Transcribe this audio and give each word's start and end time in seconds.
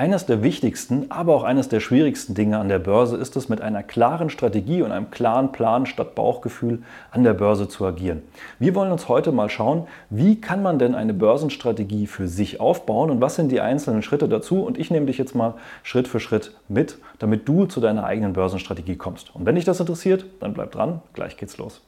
Eines 0.00 0.24
der 0.24 0.42
wichtigsten, 0.42 1.10
aber 1.10 1.34
auch 1.34 1.42
eines 1.42 1.68
der 1.68 1.80
schwierigsten 1.80 2.32
Dinge 2.32 2.56
an 2.56 2.70
der 2.70 2.78
Börse 2.78 3.18
ist 3.18 3.36
es, 3.36 3.50
mit 3.50 3.60
einer 3.60 3.82
klaren 3.82 4.30
Strategie 4.30 4.80
und 4.80 4.92
einem 4.92 5.10
klaren 5.10 5.52
Plan 5.52 5.84
statt 5.84 6.14
Bauchgefühl 6.14 6.82
an 7.10 7.22
der 7.22 7.34
Börse 7.34 7.68
zu 7.68 7.84
agieren. 7.84 8.22
Wir 8.58 8.74
wollen 8.74 8.92
uns 8.92 9.08
heute 9.08 9.30
mal 9.30 9.50
schauen, 9.50 9.86
wie 10.08 10.40
kann 10.40 10.62
man 10.62 10.78
denn 10.78 10.94
eine 10.94 11.12
Börsenstrategie 11.12 12.06
für 12.06 12.28
sich 12.28 12.60
aufbauen 12.60 13.10
und 13.10 13.20
was 13.20 13.34
sind 13.34 13.52
die 13.52 13.60
einzelnen 13.60 14.00
Schritte 14.00 14.26
dazu. 14.26 14.62
Und 14.62 14.78
ich 14.78 14.90
nehme 14.90 15.04
dich 15.04 15.18
jetzt 15.18 15.34
mal 15.34 15.52
Schritt 15.82 16.08
für 16.08 16.18
Schritt 16.18 16.56
mit, 16.66 16.96
damit 17.18 17.46
du 17.46 17.66
zu 17.66 17.82
deiner 17.82 18.04
eigenen 18.04 18.32
Börsenstrategie 18.32 18.96
kommst. 18.96 19.34
Und 19.36 19.44
wenn 19.44 19.56
dich 19.56 19.66
das 19.66 19.80
interessiert, 19.80 20.24
dann 20.40 20.54
bleib 20.54 20.72
dran, 20.72 21.02
gleich 21.12 21.36
geht's 21.36 21.58
los. 21.58 21.82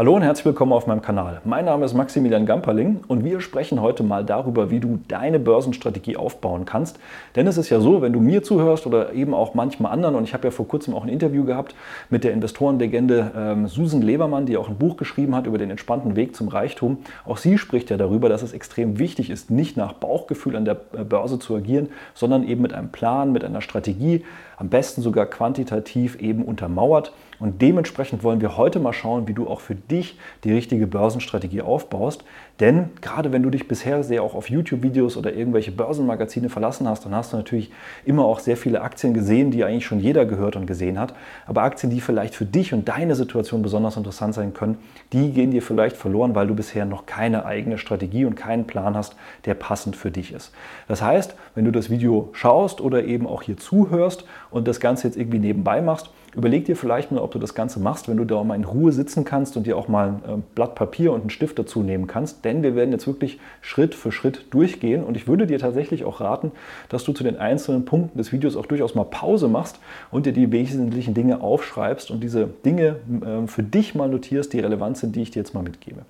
Hallo 0.00 0.16
und 0.16 0.22
herzlich 0.22 0.46
willkommen 0.46 0.72
auf 0.72 0.86
meinem 0.86 1.02
Kanal. 1.02 1.42
Mein 1.44 1.66
Name 1.66 1.84
ist 1.84 1.92
Maximilian 1.92 2.46
Gamperling 2.46 3.00
und 3.06 3.22
wir 3.22 3.42
sprechen 3.42 3.82
heute 3.82 4.02
mal 4.02 4.24
darüber, 4.24 4.70
wie 4.70 4.80
du 4.80 4.98
deine 5.08 5.38
Börsenstrategie 5.38 6.16
aufbauen 6.16 6.64
kannst. 6.64 6.98
Denn 7.36 7.46
es 7.46 7.58
ist 7.58 7.68
ja 7.68 7.80
so, 7.80 8.00
wenn 8.00 8.14
du 8.14 8.18
mir 8.18 8.42
zuhörst 8.42 8.86
oder 8.86 9.12
eben 9.12 9.34
auch 9.34 9.52
manchmal 9.52 9.92
anderen, 9.92 10.14
und 10.14 10.24
ich 10.24 10.32
habe 10.32 10.48
ja 10.48 10.52
vor 10.52 10.66
kurzem 10.66 10.94
auch 10.94 11.02
ein 11.02 11.10
Interview 11.10 11.44
gehabt 11.44 11.74
mit 12.08 12.24
der 12.24 12.32
Investorenlegende 12.32 13.30
ähm, 13.36 13.66
Susan 13.66 14.00
Lebermann, 14.00 14.46
die 14.46 14.56
auch 14.56 14.70
ein 14.70 14.78
Buch 14.78 14.96
geschrieben 14.96 15.34
hat 15.36 15.46
über 15.46 15.58
den 15.58 15.68
entspannten 15.68 16.16
Weg 16.16 16.34
zum 16.34 16.48
Reichtum. 16.48 17.00
Auch 17.26 17.36
sie 17.36 17.58
spricht 17.58 17.90
ja 17.90 17.98
darüber, 17.98 18.30
dass 18.30 18.40
es 18.40 18.54
extrem 18.54 18.98
wichtig 18.98 19.28
ist, 19.28 19.50
nicht 19.50 19.76
nach 19.76 19.92
Bauchgefühl 19.92 20.56
an 20.56 20.64
der 20.64 20.80
äh, 20.94 21.04
Börse 21.04 21.38
zu 21.38 21.54
agieren, 21.54 21.90
sondern 22.14 22.48
eben 22.48 22.62
mit 22.62 22.72
einem 22.72 22.88
Plan, 22.88 23.32
mit 23.32 23.44
einer 23.44 23.60
Strategie, 23.60 24.24
am 24.60 24.68
besten 24.68 25.00
sogar 25.00 25.24
quantitativ 25.24 26.16
eben 26.20 26.44
untermauert. 26.44 27.14
Und 27.38 27.62
dementsprechend 27.62 28.22
wollen 28.22 28.42
wir 28.42 28.58
heute 28.58 28.78
mal 28.78 28.92
schauen, 28.92 29.26
wie 29.26 29.32
du 29.32 29.48
auch 29.48 29.60
für 29.60 29.74
dich 29.74 30.18
die 30.44 30.52
richtige 30.52 30.86
Börsenstrategie 30.86 31.62
aufbaust. 31.62 32.24
Denn 32.60 32.90
gerade 33.00 33.32
wenn 33.32 33.42
du 33.42 33.48
dich 33.48 33.66
bisher 33.66 34.02
sehr 34.02 34.22
auch 34.22 34.34
auf 34.34 34.50
YouTube-Videos 34.50 35.16
oder 35.16 35.32
irgendwelche 35.32 35.72
Börsenmagazine 35.72 36.50
verlassen 36.50 36.86
hast, 36.86 37.06
dann 37.06 37.14
hast 37.14 37.32
du 37.32 37.38
natürlich 37.38 37.72
immer 38.04 38.26
auch 38.26 38.38
sehr 38.38 38.58
viele 38.58 38.82
Aktien 38.82 39.14
gesehen, 39.14 39.50
die 39.50 39.64
eigentlich 39.64 39.86
schon 39.86 39.98
jeder 39.98 40.26
gehört 40.26 40.56
und 40.56 40.66
gesehen 40.66 40.98
hat. 40.98 41.14
Aber 41.46 41.62
Aktien, 41.62 41.90
die 41.90 42.02
vielleicht 42.02 42.34
für 42.34 42.44
dich 42.44 42.74
und 42.74 42.86
deine 42.86 43.14
Situation 43.14 43.62
besonders 43.62 43.96
interessant 43.96 44.34
sein 44.34 44.52
können, 44.52 44.76
die 45.14 45.32
gehen 45.32 45.50
dir 45.52 45.62
vielleicht 45.62 45.96
verloren, 45.96 46.34
weil 46.34 46.46
du 46.46 46.54
bisher 46.54 46.84
noch 46.84 47.06
keine 47.06 47.46
eigene 47.46 47.78
Strategie 47.78 48.26
und 48.26 48.34
keinen 48.34 48.66
Plan 48.66 48.94
hast, 48.94 49.16
der 49.46 49.54
passend 49.54 49.96
für 49.96 50.10
dich 50.10 50.32
ist. 50.32 50.52
Das 50.86 51.00
heißt, 51.00 51.34
wenn 51.54 51.64
du 51.64 51.72
das 51.72 51.88
Video 51.88 52.28
schaust 52.32 52.82
oder 52.82 53.04
eben 53.04 53.26
auch 53.26 53.42
hier 53.42 53.56
zuhörst 53.56 54.24
und 54.50 54.68
das 54.68 54.80
Ganze 54.80 55.06
jetzt 55.06 55.16
irgendwie 55.16 55.38
nebenbei 55.38 55.80
machst, 55.80 56.10
überleg 56.34 56.64
dir 56.64 56.76
vielleicht 56.76 57.12
mal, 57.12 57.20
ob 57.20 57.32
du 57.32 57.38
das 57.38 57.54
Ganze 57.54 57.80
machst, 57.80 58.08
wenn 58.08 58.16
du 58.16 58.24
da 58.24 58.42
mal 58.44 58.54
in 58.54 58.64
Ruhe 58.64 58.92
sitzen 58.92 59.24
kannst 59.24 59.56
und 59.56 59.66
dir 59.66 59.76
auch 59.76 59.88
mal 59.88 60.20
ein 60.26 60.44
Blatt 60.54 60.74
Papier 60.74 61.12
und 61.12 61.22
einen 61.22 61.30
Stift 61.30 61.58
dazu 61.58 61.82
nehmen 61.82 62.06
kannst. 62.06 62.44
Denn 62.44 62.62
wir 62.62 62.74
werden 62.74 62.92
jetzt 62.92 63.06
wirklich 63.06 63.38
Schritt 63.60 63.94
für 63.94 64.12
Schritt 64.12 64.46
durchgehen. 64.50 65.02
Und 65.02 65.16
ich 65.16 65.26
würde 65.26 65.46
dir 65.46 65.58
tatsächlich 65.58 66.04
auch 66.04 66.20
raten, 66.20 66.52
dass 66.88 67.04
du 67.04 67.12
zu 67.12 67.24
den 67.24 67.36
einzelnen 67.36 67.84
Punkten 67.84 68.18
des 68.18 68.32
Videos 68.32 68.56
auch 68.56 68.66
durchaus 68.66 68.94
mal 68.94 69.04
Pause 69.04 69.48
machst 69.48 69.80
und 70.10 70.26
dir 70.26 70.32
die 70.32 70.50
wesentlichen 70.52 71.14
Dinge 71.14 71.40
aufschreibst 71.40 72.10
und 72.10 72.22
diese 72.22 72.48
Dinge 72.64 72.96
ähm, 73.24 73.48
für 73.48 73.62
dich 73.62 73.94
mal 73.94 74.08
notierst, 74.08 74.52
die 74.52 74.60
relevant 74.60 74.98
sind, 74.98 75.16
die 75.16 75.22
ich 75.22 75.30
dir 75.30 75.40
jetzt 75.40 75.54
mal 75.54 75.62
mitgebe. 75.62 76.02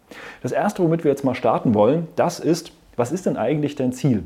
Das 0.43 0.53
erste, 0.53 0.83
womit 0.83 1.05
wir 1.05 1.11
jetzt 1.11 1.25
mal 1.25 1.35
starten 1.35 1.75
wollen, 1.75 2.09
das 2.17 2.41
ist, 2.41 2.73
was 2.97 3.13
ist 3.13 3.27
denn 3.27 3.37
eigentlich 3.37 3.75
dein 3.75 3.93
Ziel? 3.93 4.25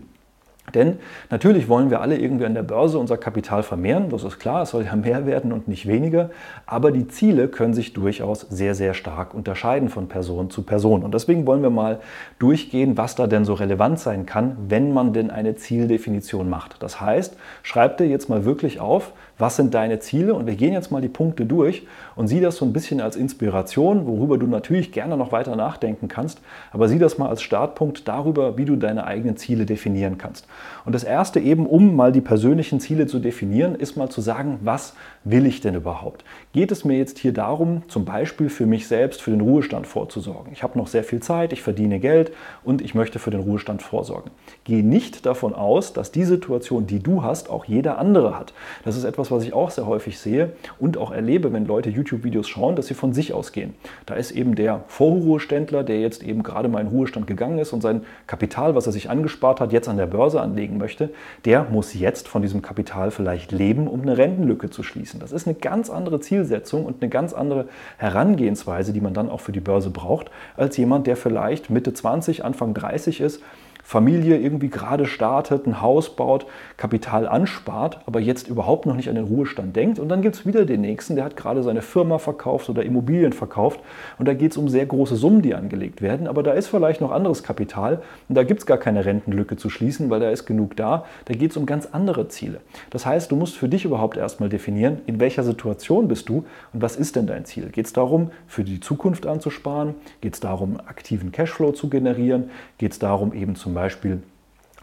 Denn 0.73 0.99
natürlich 1.31 1.69
wollen 1.69 1.91
wir 1.91 2.01
alle 2.01 2.17
irgendwie 2.17 2.47
an 2.47 2.55
der 2.55 2.63
Börse 2.63 2.99
unser 2.99 3.19
Kapital 3.19 3.63
vermehren, 3.63 4.09
das 4.09 4.25
ist 4.25 4.39
klar, 4.39 4.63
es 4.63 4.71
soll 4.71 4.85
ja 4.85 4.97
mehr 4.97 5.27
werden 5.27 5.53
und 5.53 5.69
nicht 5.69 5.87
weniger, 5.87 6.31
aber 6.65 6.91
die 6.91 7.07
Ziele 7.07 7.49
können 7.49 7.75
sich 7.75 7.93
durchaus 7.93 8.41
sehr, 8.41 8.75
sehr 8.75 8.95
stark 8.95 9.35
unterscheiden 9.35 9.91
von 9.91 10.09
Person 10.09 10.49
zu 10.49 10.63
Person. 10.63 11.05
Und 11.05 11.13
deswegen 11.13 11.47
wollen 11.47 11.63
wir 11.63 11.71
mal 11.71 12.01
durchgehen, 12.39 12.97
was 12.97 13.15
da 13.15 13.27
denn 13.27 13.45
so 13.45 13.53
relevant 13.55 14.01
sein 14.01 14.25
kann, 14.25 14.57
wenn 14.69 14.95
man 14.95 15.13
denn 15.13 15.31
eine 15.31 15.55
Zieldefinition 15.55 16.49
macht. 16.49 16.83
Das 16.83 17.01
heißt, 17.01 17.37
schreib 17.63 17.99
dir 17.99 18.07
jetzt 18.07 18.31
mal 18.31 18.45
wirklich 18.45 18.81
auf, 18.81 19.13
was 19.39 19.57
sind 19.57 19.75
deine 19.75 19.99
Ziele 19.99 20.35
und 20.35 20.47
wir 20.47 20.55
gehen 20.55 20.73
jetzt 20.73 20.91
mal 20.91 21.01
die 21.01 21.09
Punkte 21.09 21.47
durch 21.47 21.87
und 22.17 22.29
sieh 22.29 22.41
das 22.41 22.57
so 22.57 22.65
ein 22.65 22.73
bisschen 22.73 23.01
als 23.01 23.17
Inspiration, 23.17 24.07
worüber 24.07 24.39
du 24.39 24.47
natürlich 24.47 24.93
gerne 24.93 25.17
noch 25.17 25.33
weiter 25.33 25.57
nachdenken 25.57 26.09
kannst, 26.09 26.41
aber 26.73 26.89
sieh 26.89 26.99
das 26.99 27.19
mal 27.19 27.29
als 27.29 27.43
Startpunkt 27.43 28.07
darüber, 28.07 28.57
wie 28.57 28.65
du 28.65 28.77
deine 28.77 29.05
eigenen 29.05 29.37
Ziele 29.37 29.67
definieren 29.67 30.19
kannst. 30.19 30.47
Und 30.85 30.95
das 30.95 31.05
erste 31.05 31.41
eben, 31.41 31.67
um 31.67 31.97
mal 31.97 32.13
die 32.13 32.21
persönlichen 32.21 32.81
Ziele 32.81 33.07
zu 33.07 33.19
definieren, 33.19 33.75
ist 33.75 33.97
mal 33.97 34.09
zu 34.09 34.21
sagen, 34.21 34.59
was 34.63 34.95
will 35.25 35.47
ich 35.47 35.61
denn 35.61 35.75
überhaupt? 35.75 36.25
Geht 36.53 36.71
es 36.71 36.85
mir 36.85 36.99
jetzt 36.99 37.19
hier 37.19 37.33
darum, 37.33 37.83
zum 37.89 38.05
Beispiel 38.05 38.49
für 38.49 38.67
mich 38.67 38.87
selbst 38.87 39.23
für 39.23 39.31
den 39.31 39.41
Ruhestand 39.41 39.87
vorzusorgen? 39.87 40.53
Ich 40.53 40.63
habe 40.63 40.79
noch 40.79 40.87
sehr 40.87 41.03
viel 41.03 41.21
Zeit, 41.21 41.53
ich 41.53 41.63
verdiene 41.63 41.99
Geld 41.99 42.33
und 42.63 42.83
ich 42.83 42.95
möchte 42.95 43.19
für 43.19 43.31
den 43.31 43.41
Ruhestand 43.41 43.83
vorsorgen. 43.83 44.31
Geh 44.65 44.83
nicht 44.83 45.27
davon 45.27 45.55
aus, 45.55 45.93
dass 45.93 46.13
die 46.13 46.25
Situation, 46.25 46.87
die 46.87 47.01
du 47.01 47.23
hast, 47.23 47.51
auch 47.51 47.65
jeder 47.65 47.99
andere 47.99 48.39
hat. 48.39 48.53
Das 48.85 48.97
ist 48.97 49.05
etwas, 49.05 49.31
was 49.31 49.45
ich 49.45 49.53
auch 49.53 49.71
sehr 49.71 49.87
häufig 49.87 50.19
sehe 50.19 50.53
und 50.79 50.99
auch 50.99 51.11
erlebe, 51.11 51.53
wenn 51.53 51.67
Leute 51.67 51.91
YouTube-Videos 51.91 52.49
schauen, 52.49 52.77
dass 52.77 52.87
sie 52.87 52.95
von 52.95 53.13
sich 53.15 53.33
ausgehen. 53.33 53.75
Da 54.07 54.15
ist 54.15 54.31
eben 54.31 54.55
der 54.55 54.85
Vorruheständler, 54.89 55.83
der 55.83 56.01
jetzt 56.01 56.23
eben 56.23 56.43
gerade 56.43 56.69
mal 56.69 56.81
in 56.81 56.89
Ruhestand 56.89 57.27
gegangen 57.27 57.59
ist 57.59 57.73
und 57.73 57.81
sein 57.81 58.03
Kapital, 58.27 58.75
was 58.75 58.87
er 58.87 58.93
sich 58.93 59.09
angespart 59.09 59.61
hat, 59.61 59.73
jetzt 59.73 59.89
an 59.89 59.97
der 59.97 60.07
Börse 60.07 60.41
anlegen 60.41 60.77
möchte, 60.77 61.11
der 61.45 61.65
muss 61.65 61.95
jetzt 61.95 62.29
von 62.29 62.43
diesem 62.43 62.63
Kapital 62.63 63.11
vielleicht 63.11 63.53
leben, 63.53 63.89
um 63.89 64.03
eine 64.03 64.19
Rentenlücke 64.19 64.71
zu 64.71 64.83
schließen. 64.83 65.14
Das 65.19 65.33
ist 65.33 65.47
eine 65.47 65.55
ganz 65.55 65.91
andere 65.91 66.21
Zielsetzung 66.21 66.85
und 66.85 67.03
eine 67.03 67.11
ganz 67.11 67.33
andere 67.33 67.69
Herangehensweise, 67.99 68.93
die 68.93 69.01
man 69.01 69.15
dann 69.15 69.31
auch 69.31 69.41
für 69.41 69.53
die 69.53 69.61
Börse 69.61 69.91
braucht, 69.91 70.31
als 70.57 70.77
jemand, 70.77 71.07
der 71.07 71.17
vielleicht 71.17 71.71
Mitte 71.71 71.93
20, 71.93 72.45
Anfang 72.45 72.75
30 72.75 73.21
ist 73.21 73.43
Familie 73.87 74.39
irgendwie 74.39 74.71
gerade 74.71 75.05
startet, 75.05 75.67
ein 75.67 75.83
Haus 75.83 76.17
baut, 76.17 76.47
Kapital 76.79 77.29
anspart, 77.29 78.01
aber 78.07 78.19
jetzt 78.19 78.49
überhaupt 78.49 78.87
noch 78.87 78.97
nicht 78.97 79.11
an 79.11 79.15
den 79.15 79.27
Ruhestand 79.27 79.77
denkt. 79.77 79.99
Und 79.99 80.09
dann 80.09 80.23
gibt 80.23 80.37
es 80.37 80.47
wieder 80.47 80.65
den 80.65 80.81
nächsten, 80.81 81.17
der 81.17 81.25
hat 81.27 81.37
gerade 81.37 81.63
seine 81.63 81.83
Firma 81.83 82.17
verkauft 82.17 82.71
oder 82.71 82.83
Immobilien 82.83 83.35
verkauft. 83.35 83.81
Und 84.19 84.27
da 84.27 84.33
geht 84.33 84.53
es 84.53 84.57
um 84.57 84.71
sehr 84.71 84.87
große 84.87 85.17
Summen, 85.17 85.43
die 85.43 85.55
angelegt 85.55 86.01
werden. 86.01 86.27
Aber 86.27 86.43
da 86.43 86.53
ist 86.53 86.69
vielleicht 86.69 87.03
noch 87.03 87.13
anderes 87.13 87.43
Kapital 87.43 88.01
und 88.31 88.37
da 88.37 88.43
gibt 88.43 88.61
es 88.61 88.67
gar 88.67 88.79
keine 88.79 89.05
Rentenlücke 89.05 89.57
zu 89.57 89.69
schließen, 89.69 90.09
weil 90.09 90.21
da 90.21 90.31
ist 90.31 90.47
genug 90.47 90.77
da. 90.77 91.05
Da 91.27 91.35
geht 91.35 91.51
es 91.51 91.57
um 91.59 91.67
ganz 91.67 91.87
andere 91.93 92.29
Ziele. 92.29 92.61
Das 92.89 93.05
heißt, 93.05 93.31
du 93.31 93.37
musst 93.37 93.55
für 93.55 93.69
dich 93.69 93.85
überhaupt 93.85 94.17
erstmal 94.17 94.49
definieren, 94.49 95.03
in 95.07 95.21
welcher 95.21 95.43
Situation 95.43 96.09
bist 96.09 96.31
du 96.31 96.47
und 96.73 96.81
was 96.81 96.97
ist 96.97 97.17
denn 97.17 97.27
dein 97.27 97.45
Ziel? 97.45 97.69
Geht 97.69 97.85
es 97.85 97.93
darum, 97.93 98.31
für 98.47 98.65
die 98.65 98.81
Zukunft 98.81 99.27
anzusparen? 99.27 99.95
Geht 100.23 100.35
es 100.35 100.41
darum, 100.41 100.79
aktiven 100.79 101.33
Cashflow 101.33 101.73
zu 101.73 101.91
generieren? 101.91 102.51
Geht 102.79 102.93
es 102.93 102.99
darum, 102.99 103.35
eben 103.35 103.57
zum 103.57 103.74
Beispiel 103.75 104.23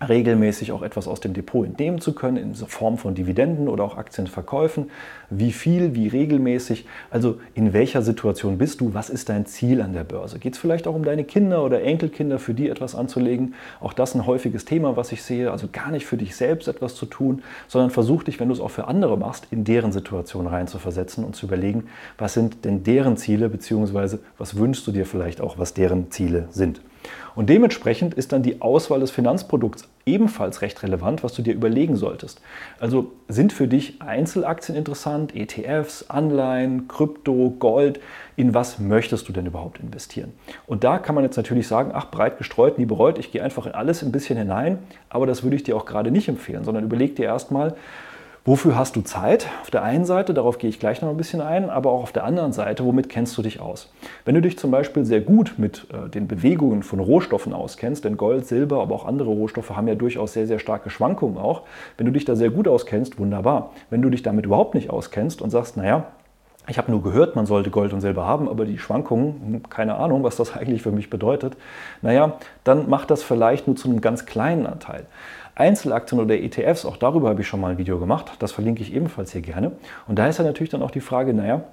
regelmäßig 0.08 0.72
auch 0.72 0.82
etwas 0.82 1.08
aus 1.08 1.20
dem 1.20 1.34
Depot 1.34 1.66
entnehmen 1.66 2.02
zu 2.02 2.14
können, 2.14 2.38
in 2.38 2.56
Form 2.56 2.98
von 2.98 3.16
Dividenden 3.16 3.68
oder 3.68 3.84
auch 3.84 3.98
Aktienverkäufen. 3.98 4.90
Wie 5.30 5.52
viel, 5.52 5.96
wie 5.96 6.08
regelmäßig, 6.08 6.86
also 7.10 7.40
in 7.54 7.74
welcher 7.74 8.02
Situation 8.02 8.58
bist 8.58 8.82
du, 8.82 8.94
was 8.94 9.10
ist 9.10 9.30
dein 9.30 9.46
Ziel 9.46 9.82
an 9.82 9.94
der 9.94 10.04
Börse? 10.04 10.40
Geht 10.40 10.54
es 10.54 10.60
vielleicht 10.60 10.88
auch 10.88 10.96
um 10.96 11.04
deine 11.04 11.24
Kinder 11.24 11.64
oder 11.64 11.84
Enkelkinder, 11.84 12.40
für 12.40 12.54
die 12.54 12.70
etwas 12.70 12.96
anzulegen? 12.96 13.54
Auch 13.80 13.94
das 13.94 14.16
ein 14.16 14.26
häufiges 14.26 14.66
Thema, 14.66 14.98
was 14.98 15.12
ich 15.12 15.24
sehe, 15.24 15.52
also 15.52 15.68
gar 15.72 15.92
nicht 15.92 16.06
für 16.06 16.18
dich 16.18 16.36
selbst 16.36 16.68
etwas 16.68 16.96
zu 16.96 17.06
tun, 17.06 17.44
sondern 17.68 17.92
versuch 17.92 18.24
dich, 18.24 18.40
wenn 18.40 18.48
du 18.48 18.54
es 18.54 18.60
auch 18.60 18.72
für 18.72 18.88
andere 18.88 19.18
machst, 19.18 19.48
in 19.52 19.64
deren 19.64 19.92
Situation 19.92 20.48
reinzuversetzen 20.48 21.24
und 21.24 21.36
zu 21.36 21.46
überlegen, 21.46 21.86
was 22.18 22.34
sind 22.34 22.66
denn 22.66 22.84
deren 22.84 23.18
Ziele, 23.18 23.50
beziehungsweise 23.50 24.20
was 24.38 24.58
wünschst 24.58 24.86
du 24.88 24.92
dir 24.92 25.06
vielleicht 25.06 25.42
auch, 25.42 25.58
was 25.58 25.74
deren 25.74 26.12
Ziele 26.12 26.48
sind. 26.50 26.82
Und 27.36 27.50
dementsprechend 27.50 28.14
ist 28.14 28.32
dann 28.32 28.44
die 28.44 28.62
Auswahl 28.62 29.00
des 29.00 29.12
Finanzprodukts 29.12 29.88
ebenfalls 30.06 30.62
recht 30.62 30.82
relevant, 30.84 31.24
was 31.24 31.34
du 31.34 31.42
dir 31.42 31.54
überlegen 31.54 31.96
solltest. 31.96 32.42
Also 32.80 33.12
sind 33.28 33.54
für 33.54 33.68
dich 33.68 34.02
Einzelaktien 34.02 34.78
interessant, 34.78 35.36
ETFs, 35.36 36.10
Anleihen, 36.10 36.88
Krypto, 36.88 37.56
Gold? 37.60 38.00
In 38.36 38.54
was 38.54 38.80
möchtest 38.80 39.30
du 39.30 39.34
denn 39.34 39.46
überhaupt 39.46 39.80
investieren? 39.80 40.34
Und 40.68 40.84
da 40.84 40.98
kann 40.98 41.16
man 41.16 41.24
jetzt 41.24 41.38
natürlich 41.38 41.68
sagen, 41.68 41.92
ach, 41.94 42.10
breit 42.10 42.38
gestreut, 42.38 42.78
nie 42.78 42.86
bereut, 42.86 43.20
ich 43.20 43.32
gehe 43.32 43.44
einfach 43.44 43.66
in 43.66 43.74
alles 43.74 44.04
ein 44.04 44.12
bisschen 44.12 44.38
hinein, 44.38 44.80
aber 45.10 45.26
das 45.28 45.44
würde 45.44 45.56
ich 45.56 45.64
dir 45.64 45.78
auch 45.78 45.86
gerade 45.86 46.12
nicht 46.12 46.28
empfehlen, 46.28 46.64
sondern 46.64 46.84
überleg 46.84 47.16
dir 47.16 47.26
erstmal, 47.26 47.76
Wofür 48.44 48.76
hast 48.76 48.96
du 48.96 49.02
Zeit? 49.02 49.46
Auf 49.62 49.70
der 49.70 49.84
einen 49.84 50.04
Seite, 50.04 50.34
darauf 50.34 50.58
gehe 50.58 50.68
ich 50.68 50.80
gleich 50.80 51.00
noch 51.04 51.10
ein 51.10 51.18
bisschen 51.18 51.42
ein, 51.42 51.70
aber 51.70 51.92
auch 51.92 52.02
auf 52.02 52.12
der 52.12 52.24
anderen 52.24 52.54
Seite, 52.54 52.84
womit 52.84 53.08
kennst 53.08 53.38
du 53.38 53.44
dich 53.44 53.60
aus? 53.60 53.94
Wenn 54.26 54.34
du 54.34 54.42
dich 54.42 54.58
zum 54.58 54.72
Beispiel 54.72 55.06
sehr 55.06 55.22
gut 55.22 55.54
mit 55.58 55.86
äh, 55.94 56.10
den 56.10 56.28
Bewegungen 56.28 56.82
von 56.82 57.00
Rohstoffen 57.00 57.54
auskennst, 57.54 58.04
denn 58.04 58.18
Gold, 58.18 58.48
Silber, 58.48 58.82
aber 58.82 58.96
auch 58.96 59.06
andere 59.06 59.30
Rohstoffe 59.30 59.70
haben 59.70 59.88
ja 59.88 59.94
durchaus 59.94 60.34
sehr, 60.34 60.48
sehr 60.48 60.58
starke 60.58 60.90
Schwankungen 60.90 61.38
auch. 61.38 61.62
Wenn 61.98 62.08
du 62.08 62.12
dich 62.12 62.26
da 62.26 62.36
sehr 62.36 62.50
gut 62.50 62.68
auskennst, 62.68 63.20
wunderbar. 63.20 63.74
Wenn 63.92 64.02
du 64.02 64.10
dich 64.10 64.24
damit 64.24 64.48
überhaupt 64.48 64.74
nicht 64.74 64.90
auskennst 64.90 65.44
und 65.44 65.52
sagst, 65.52 65.78
naja, 65.78 66.08
ich 66.68 66.78
habe 66.78 66.92
nur 66.92 67.02
gehört, 67.02 67.36
man 67.36 67.46
sollte 67.46 67.70
Gold 67.70 67.92
und 67.92 68.02
Silber 68.02 68.26
haben, 68.26 68.48
aber 68.48 68.66
die 68.66 68.78
Schwankungen, 68.78 69.42
hm, 69.46 69.70
keine 69.70 69.96
Ahnung, 69.96 70.24
was 70.24 70.36
das 70.36 70.56
eigentlich 70.58 70.82
für 70.82 70.92
mich 70.92 71.12
bedeutet, 71.12 71.58
naja, 72.02 72.38
dann 72.64 72.90
macht 72.90 73.12
das 73.12 73.22
vielleicht 73.22 73.68
nur 73.68 73.76
zu 73.76 73.88
einem 73.90 74.02
ganz 74.02 74.26
kleinen 74.26 74.66
Anteil. 74.66 75.06
Einzelaktien 75.56 76.20
oder 76.20 76.36
ETFs, 76.36 76.86
auch 76.86 76.98
darüber 76.98 77.30
habe 77.30 77.42
ich 77.42 77.48
schon 77.48 77.62
mal 77.62 77.72
ein 77.72 77.78
Video 77.78 78.00
gemacht, 78.00 78.32
das 78.40 78.52
verlinke 78.52 78.82
ich 78.82 78.94
ebenfalls 78.94 79.32
hier 79.32 79.42
gerne. 79.42 79.74
Und 80.08 80.18
da 80.18 80.28
ist 80.28 80.38
ja 80.38 80.44
natürlich 80.44 80.70
dann 80.70 80.82
auch 80.82 80.92
die 80.92 81.02
Frage, 81.02 81.34
naja, 81.34 81.64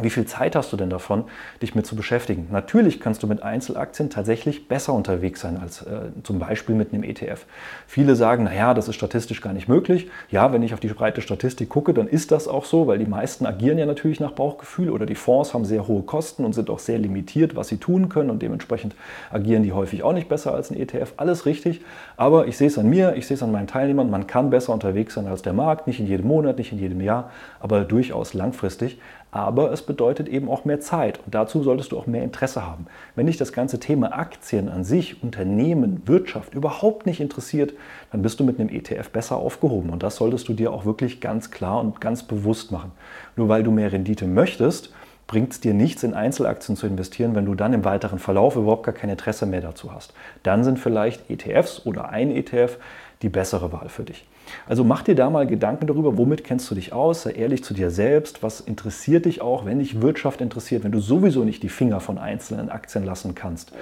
Wie 0.00 0.08
viel 0.08 0.24
Zeit 0.24 0.56
hast 0.56 0.72
du 0.72 0.78
denn 0.78 0.88
davon, 0.88 1.24
dich 1.60 1.74
mit 1.74 1.84
zu 1.84 1.96
beschäftigen? 1.96 2.48
Natürlich 2.50 2.98
kannst 2.98 3.22
du 3.22 3.26
mit 3.26 3.42
Einzelaktien 3.42 4.08
tatsächlich 4.08 4.66
besser 4.66 4.94
unterwegs 4.94 5.42
sein 5.42 5.58
als 5.60 5.82
äh, 5.82 6.06
zum 6.22 6.38
Beispiel 6.38 6.74
mit 6.74 6.94
einem 6.94 7.04
ETF. 7.04 7.44
Viele 7.86 8.16
sagen, 8.16 8.44
naja, 8.44 8.72
das 8.72 8.88
ist 8.88 8.94
statistisch 8.94 9.42
gar 9.42 9.52
nicht 9.52 9.68
möglich. 9.68 10.08
Ja, 10.30 10.50
wenn 10.50 10.62
ich 10.62 10.72
auf 10.72 10.80
die 10.80 10.88
breite 10.88 11.20
Statistik 11.20 11.68
gucke, 11.68 11.92
dann 11.92 12.08
ist 12.08 12.30
das 12.30 12.48
auch 12.48 12.64
so, 12.64 12.86
weil 12.86 12.98
die 12.98 13.06
meisten 13.06 13.44
agieren 13.44 13.76
ja 13.76 13.84
natürlich 13.84 14.18
nach 14.18 14.32
Bauchgefühl 14.32 14.88
oder 14.88 15.04
die 15.04 15.14
Fonds 15.14 15.52
haben 15.52 15.66
sehr 15.66 15.86
hohe 15.86 16.04
Kosten 16.04 16.46
und 16.46 16.54
sind 16.54 16.70
auch 16.70 16.78
sehr 16.78 16.98
limitiert, 16.98 17.54
was 17.54 17.68
sie 17.68 17.76
tun 17.76 18.08
können 18.08 18.30
und 18.30 18.40
dementsprechend 18.40 18.94
agieren 19.30 19.62
die 19.62 19.72
häufig 19.72 20.02
auch 20.04 20.14
nicht 20.14 20.30
besser 20.30 20.54
als 20.54 20.70
ein 20.70 20.78
ETF. 20.78 21.12
Alles 21.18 21.44
richtig, 21.44 21.82
aber 22.16 22.46
ich 22.46 22.56
sehe 22.56 22.68
es 22.68 22.78
an 22.78 22.88
mir, 22.88 23.14
ich 23.16 23.26
sehe 23.26 23.34
es 23.34 23.42
an 23.42 23.52
meinen 23.52 23.66
Teilnehmern, 23.66 24.08
man 24.08 24.26
kann 24.26 24.48
besser 24.48 24.72
unterwegs 24.72 25.12
sein 25.14 25.26
als 25.26 25.42
der 25.42 25.52
Markt, 25.52 25.86
nicht 25.86 26.00
in 26.00 26.06
jedem 26.06 26.28
Monat, 26.28 26.56
nicht 26.56 26.72
in 26.72 26.78
jedem 26.78 27.02
Jahr, 27.02 27.30
aber 27.60 27.84
durchaus 27.84 28.32
langfristig 28.32 28.98
aber 29.32 29.72
es 29.72 29.82
bedeutet 29.82 30.28
eben 30.28 30.48
auch 30.48 30.66
mehr 30.66 30.78
Zeit 30.78 31.18
und 31.24 31.34
dazu 31.34 31.62
solltest 31.62 31.90
du 31.90 31.98
auch 31.98 32.06
mehr 32.06 32.22
Interesse 32.22 32.64
haben. 32.64 32.86
Wenn 33.16 33.26
dich 33.26 33.38
das 33.38 33.52
ganze 33.52 33.80
Thema 33.80 34.16
Aktien 34.16 34.68
an 34.68 34.84
sich, 34.84 35.22
Unternehmen, 35.22 36.02
Wirtschaft 36.06 36.54
überhaupt 36.54 37.06
nicht 37.06 37.18
interessiert, 37.18 37.72
dann 38.12 38.20
bist 38.20 38.38
du 38.38 38.44
mit 38.44 38.60
einem 38.60 38.68
ETF 38.68 39.08
besser 39.08 39.36
aufgehoben 39.36 39.88
und 39.88 40.02
das 40.02 40.16
solltest 40.16 40.48
du 40.48 40.52
dir 40.52 40.70
auch 40.70 40.84
wirklich 40.84 41.20
ganz 41.20 41.50
klar 41.50 41.80
und 41.80 42.00
ganz 42.00 42.22
bewusst 42.22 42.70
machen. 42.70 42.92
Nur 43.34 43.48
weil 43.48 43.62
du 43.62 43.70
mehr 43.70 43.90
Rendite 43.90 44.26
möchtest, 44.26 44.92
bringt 45.26 45.52
es 45.52 45.60
dir 45.60 45.72
nichts, 45.72 46.02
in 46.02 46.12
Einzelaktien 46.12 46.76
zu 46.76 46.86
investieren, 46.86 47.34
wenn 47.34 47.46
du 47.46 47.54
dann 47.54 47.72
im 47.72 47.86
weiteren 47.86 48.18
Verlauf 48.18 48.56
überhaupt 48.56 48.82
gar 48.82 48.94
kein 48.94 49.08
Interesse 49.08 49.46
mehr 49.46 49.62
dazu 49.62 49.94
hast. 49.94 50.12
Dann 50.42 50.62
sind 50.62 50.78
vielleicht 50.78 51.30
ETFs 51.30 51.86
oder 51.86 52.10
ein 52.10 52.30
ETF 52.30 52.76
die 53.22 53.30
bessere 53.30 53.72
Wahl 53.72 53.88
für 53.88 54.02
dich. 54.02 54.26
Also 54.66 54.84
mach 54.84 55.02
dir 55.02 55.14
da 55.14 55.30
mal 55.30 55.46
Gedanken 55.46 55.86
darüber, 55.86 56.16
womit 56.18 56.44
kennst 56.44 56.70
du 56.70 56.74
dich 56.74 56.92
aus, 56.92 57.22
sei 57.22 57.32
ehrlich 57.32 57.64
zu 57.64 57.74
dir 57.74 57.90
selbst, 57.90 58.42
was 58.42 58.60
interessiert 58.60 59.24
dich 59.24 59.40
auch, 59.40 59.64
wenn 59.64 59.78
dich 59.78 60.00
Wirtschaft 60.00 60.40
interessiert, 60.40 60.84
wenn 60.84 60.92
du 60.92 61.00
sowieso 61.00 61.44
nicht 61.44 61.62
die 61.62 61.68
Finger 61.68 62.00
von 62.00 62.18
einzelnen 62.18 62.70
Aktien 62.70 63.04
lassen 63.04 63.34
kannst. 63.34 63.72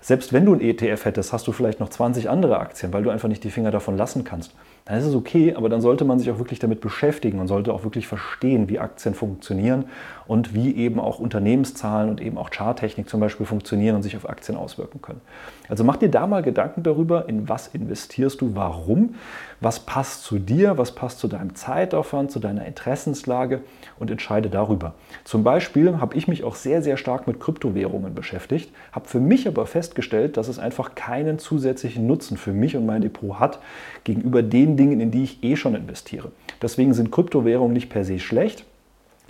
Selbst 0.00 0.32
wenn 0.32 0.46
du 0.46 0.54
ein 0.54 0.60
ETF 0.60 1.04
hättest, 1.04 1.32
hast 1.32 1.46
du 1.46 1.52
vielleicht 1.52 1.80
noch 1.80 1.90
20 1.90 2.30
andere 2.30 2.58
Aktien, 2.58 2.92
weil 2.92 3.02
du 3.02 3.10
einfach 3.10 3.28
nicht 3.28 3.44
die 3.44 3.50
Finger 3.50 3.70
davon 3.70 3.96
lassen 3.96 4.24
kannst. 4.24 4.54
Dann 4.84 4.98
ist 4.98 5.06
es 5.06 5.14
okay, 5.14 5.54
aber 5.54 5.68
dann 5.68 5.80
sollte 5.80 6.04
man 6.04 6.18
sich 6.18 6.30
auch 6.30 6.38
wirklich 6.38 6.58
damit 6.58 6.80
beschäftigen 6.80 7.38
und 7.38 7.48
sollte 7.48 7.72
auch 7.72 7.84
wirklich 7.84 8.06
verstehen, 8.06 8.68
wie 8.68 8.78
Aktien 8.78 9.14
funktionieren 9.14 9.84
und 10.26 10.54
wie 10.54 10.76
eben 10.76 11.00
auch 11.00 11.18
Unternehmenszahlen 11.18 12.08
und 12.08 12.20
eben 12.20 12.38
auch 12.38 12.50
Charttechnik 12.50 13.08
zum 13.08 13.20
Beispiel 13.20 13.46
funktionieren 13.46 13.96
und 13.96 14.02
sich 14.02 14.16
auf 14.16 14.28
Aktien 14.28 14.56
auswirken 14.56 15.02
können. 15.02 15.20
Also 15.68 15.84
mach 15.84 15.96
dir 15.96 16.08
da 16.08 16.26
mal 16.26 16.42
Gedanken 16.42 16.82
darüber, 16.82 17.28
in 17.28 17.48
was 17.48 17.68
investierst 17.68 18.40
du, 18.40 18.54
warum, 18.54 19.14
was 19.60 19.80
passt 19.80 20.24
zu 20.24 20.38
dir, 20.38 20.78
was 20.78 20.94
passt 20.94 21.18
zu 21.18 21.28
deinem 21.28 21.54
Zeitaufwand, 21.54 22.30
zu 22.30 22.40
deiner 22.40 22.64
Interessenslage 22.64 23.60
und 23.98 24.10
entscheide 24.10 24.50
darüber. 24.50 24.94
Zum 25.24 25.44
Beispiel 25.44 26.00
habe 26.00 26.16
ich 26.16 26.28
mich 26.28 26.44
auch 26.44 26.54
sehr, 26.54 26.82
sehr 26.82 26.96
stark 26.96 27.26
mit 27.26 27.40
Kryptowährungen 27.40 28.14
beschäftigt, 28.14 28.72
habe 28.92 29.08
für 29.08 29.20
mich 29.20 29.46
aber 29.46 29.66
festgestellt, 29.66 30.36
dass 30.36 30.48
es 30.48 30.58
einfach 30.58 30.94
keinen 30.94 31.38
zusätzlichen 31.38 32.06
Nutzen 32.06 32.36
für 32.36 32.52
mich 32.52 32.76
und 32.76 32.86
mein 32.86 33.02
Depot 33.02 33.38
hat 33.38 33.58
gegenüber 34.04 34.42
den 34.42 34.76
Dingen, 34.80 35.00
in 35.00 35.10
die 35.10 35.22
ich 35.22 35.44
eh 35.44 35.56
schon 35.56 35.74
investiere. 35.74 36.32
Deswegen 36.62 36.94
sind 36.94 37.12
Kryptowährungen 37.12 37.72
nicht 37.72 37.90
per 37.90 38.04
se 38.04 38.18
schlecht. 38.18 38.64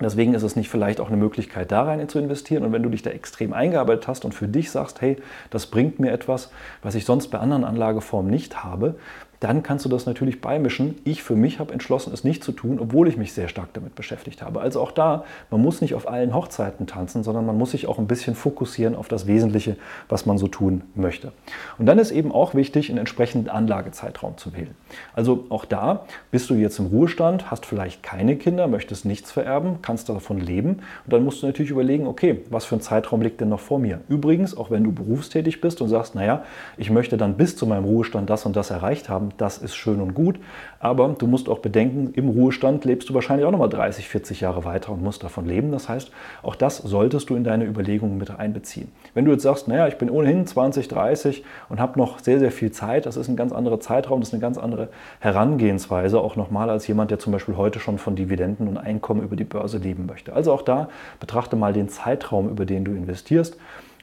Deswegen 0.00 0.32
ist 0.32 0.44
es 0.44 0.56
nicht 0.56 0.70
vielleicht 0.70 0.98
auch 0.98 1.08
eine 1.08 1.18
Möglichkeit, 1.18 1.70
da 1.70 1.82
rein 1.82 2.08
zu 2.08 2.18
investieren. 2.18 2.64
Und 2.64 2.72
wenn 2.72 2.82
du 2.82 2.88
dich 2.88 3.02
da 3.02 3.10
extrem 3.10 3.52
eingearbeitet 3.52 4.08
hast 4.08 4.24
und 4.24 4.32
für 4.32 4.48
dich 4.48 4.70
sagst, 4.70 5.02
hey, 5.02 5.18
das 5.50 5.66
bringt 5.66 5.98
mir 5.98 6.10
etwas, 6.10 6.50
was 6.82 6.94
ich 6.94 7.04
sonst 7.04 7.28
bei 7.28 7.38
anderen 7.38 7.64
Anlageformen 7.64 8.30
nicht 8.30 8.64
habe, 8.64 8.94
dann 9.40 9.62
kannst 9.62 9.86
du 9.86 9.88
das 9.88 10.04
natürlich 10.04 10.42
beimischen. 10.42 10.96
Ich 11.04 11.22
für 11.22 11.34
mich 11.34 11.58
habe 11.58 11.72
entschlossen, 11.72 12.12
es 12.12 12.24
nicht 12.24 12.44
zu 12.44 12.52
tun, 12.52 12.78
obwohl 12.78 13.08
ich 13.08 13.16
mich 13.16 13.32
sehr 13.32 13.48
stark 13.48 13.72
damit 13.72 13.94
beschäftigt 13.94 14.42
habe. 14.42 14.60
Also 14.60 14.80
auch 14.80 14.92
da, 14.92 15.24
man 15.50 15.62
muss 15.62 15.80
nicht 15.80 15.94
auf 15.94 16.08
allen 16.08 16.34
Hochzeiten 16.34 16.86
tanzen, 16.86 17.24
sondern 17.24 17.46
man 17.46 17.56
muss 17.56 17.70
sich 17.70 17.86
auch 17.86 17.98
ein 17.98 18.06
bisschen 18.06 18.34
fokussieren 18.34 18.94
auf 18.94 19.08
das 19.08 19.26
Wesentliche, 19.26 19.76
was 20.10 20.26
man 20.26 20.36
so 20.36 20.46
tun 20.46 20.82
möchte. 20.94 21.32
Und 21.78 21.86
dann 21.86 21.98
ist 21.98 22.10
eben 22.10 22.32
auch 22.32 22.54
wichtig, 22.54 22.90
einen 22.90 22.98
entsprechenden 22.98 23.48
Anlagezeitraum 23.48 24.36
zu 24.36 24.52
wählen. 24.52 24.74
Also 25.14 25.46
auch 25.48 25.64
da 25.64 26.04
bist 26.30 26.50
du 26.50 26.54
jetzt 26.54 26.78
im 26.78 26.86
Ruhestand, 26.86 27.50
hast 27.50 27.64
vielleicht 27.64 28.02
keine 28.02 28.36
Kinder, 28.36 28.68
möchtest 28.68 29.06
nichts 29.06 29.32
vererben, 29.32 29.78
kannst 29.80 30.10
davon 30.10 30.38
leben 30.38 30.80
und 31.06 31.12
dann 31.12 31.24
musst 31.24 31.42
du 31.42 31.46
natürlich 31.46 31.70
überlegen, 31.70 32.06
okay, 32.06 32.42
was 32.50 32.66
für 32.66 32.76
ein 32.76 32.82
Zeitraum 32.82 33.22
liegt 33.22 33.40
denn 33.40 33.48
noch 33.48 33.60
vor 33.60 33.78
mir? 33.78 34.00
Übrigens, 34.08 34.54
auch 34.54 34.70
wenn 34.70 34.84
du 34.84 34.92
berufstätig 34.92 35.62
bist 35.62 35.80
und 35.80 35.88
sagst, 35.88 36.14
naja, 36.14 36.44
ich 36.76 36.90
möchte 36.90 37.16
dann 37.16 37.36
bis 37.36 37.56
zu 37.56 37.66
meinem 37.66 37.84
Ruhestand 37.84 38.28
das 38.28 38.44
und 38.44 38.54
das 38.54 38.70
erreicht 38.70 39.08
haben, 39.08 39.29
das 39.36 39.58
ist 39.58 39.74
schön 39.74 40.00
und 40.00 40.14
gut. 40.14 40.38
Aber 40.78 41.08
du 41.18 41.26
musst 41.26 41.48
auch 41.48 41.58
bedenken, 41.58 42.12
im 42.14 42.28
Ruhestand 42.28 42.84
lebst 42.84 43.08
du 43.08 43.14
wahrscheinlich 43.14 43.46
auch 43.46 43.50
nochmal 43.50 43.68
30, 43.68 44.08
40 44.08 44.40
Jahre 44.40 44.64
weiter 44.64 44.92
und 44.92 45.02
musst 45.02 45.22
davon 45.22 45.46
leben. 45.46 45.72
Das 45.72 45.88
heißt, 45.88 46.10
auch 46.42 46.54
das 46.54 46.78
solltest 46.78 47.30
du 47.30 47.36
in 47.36 47.44
deine 47.44 47.64
Überlegungen 47.66 48.18
mit 48.18 48.30
einbeziehen. 48.30 48.90
Wenn 49.14 49.24
du 49.24 49.32
jetzt 49.32 49.42
sagst, 49.42 49.68
naja, 49.68 49.88
ich 49.88 49.98
bin 49.98 50.08
ohnehin 50.10 50.46
20, 50.46 50.88
30 50.88 51.44
und 51.68 51.80
habe 51.80 51.98
noch 51.98 52.18
sehr, 52.20 52.38
sehr 52.38 52.52
viel 52.52 52.72
Zeit, 52.72 53.06
das 53.06 53.16
ist 53.16 53.28
ein 53.28 53.36
ganz 53.36 53.52
anderer 53.52 53.80
Zeitraum, 53.80 54.20
das 54.20 54.30
ist 54.30 54.34
eine 54.34 54.40
ganz 54.40 54.58
andere 54.58 54.88
Herangehensweise, 55.18 56.20
auch 56.20 56.36
nochmal 56.36 56.70
als 56.70 56.86
jemand, 56.86 57.10
der 57.10 57.18
zum 57.18 57.32
Beispiel 57.32 57.56
heute 57.56 57.80
schon 57.80 57.98
von 57.98 58.16
Dividenden 58.16 58.68
und 58.68 58.78
Einkommen 58.78 59.22
über 59.22 59.36
die 59.36 59.44
Börse 59.44 59.78
leben 59.78 60.06
möchte. 60.06 60.32
Also 60.32 60.52
auch 60.52 60.62
da 60.62 60.88
betrachte 61.18 61.56
mal 61.56 61.72
den 61.72 61.88
Zeitraum, 61.88 62.48
über 62.48 62.64
den 62.64 62.84
du 62.84 62.92
investierst 62.92 63.56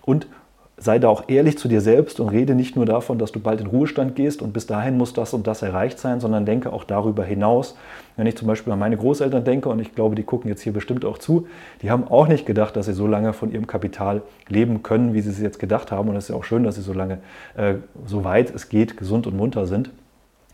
und 0.04 0.28
sei 0.80 1.00
da 1.00 1.10
auch 1.10 1.24
ehrlich 1.28 1.58
zu 1.58 1.68
dir 1.68 1.82
selbst 1.82 2.20
und 2.20 2.30
rede 2.30 2.54
nicht 2.54 2.76
nur 2.76 2.86
davon, 2.86 3.18
dass 3.18 3.32
du 3.32 3.40
bald 3.40 3.62
in 3.62 3.68
Ruhestand 3.68 4.16
gehst 4.16 4.44
und 4.44 4.54
bis 4.54 4.68
dahin 4.68 4.96
muss 4.96 5.12
das 5.12 5.34
und 5.34 5.48
das 5.48 5.64
erreicht 5.64 5.98
sein, 5.98 6.20
sondern 6.20 6.46
denke 6.46 6.72
auch 6.72 6.84
darüber 6.84 7.24
hinaus. 7.24 7.76
Wenn 8.16 8.28
ich 8.28 8.38
zum 8.38 8.48
Beispiel 8.48 8.72
an 8.72 8.78
meine 8.78 8.96
Großeltern 8.96 9.44
denke, 9.44 9.70
und 9.70 9.80
ich 9.80 9.96
glaube, 9.96 10.16
die 10.16 10.24
gucken 10.24 10.50
jetzt 10.50 10.62
hier 10.62 10.74
bestimmt 10.74 11.04
auch 11.04 11.18
zu, 11.18 11.48
die 11.82 11.90
haben 11.90 12.08
auch 12.08 12.28
nicht 12.28 12.46
gedacht, 12.46 12.76
dass 12.76 12.86
sie 12.86 12.94
so 12.94 13.08
lange 13.08 13.34
von 13.34 13.52
ihrem 13.52 13.66
Kapital 13.66 14.22
leben 14.48 14.84
können, 14.84 15.16
wie 15.16 15.22
sie 15.22 15.32
es 15.32 15.40
jetzt 15.40 15.60
gedacht 15.60 15.92
haben. 15.92 16.10
Und 16.10 16.16
es 16.16 16.26
ist 16.26 16.30
ja 16.30 16.36
auch 16.36 16.44
schön, 16.44 16.64
dass 16.64 16.76
sie 16.76 16.82
so 16.82 16.94
lange, 16.94 17.20
äh, 17.56 17.76
so 18.06 18.24
weit 18.24 18.54
es 18.54 18.70
geht, 18.70 18.98
gesund 18.98 19.26
und 19.26 19.36
munter 19.36 19.66
sind. 19.66 19.90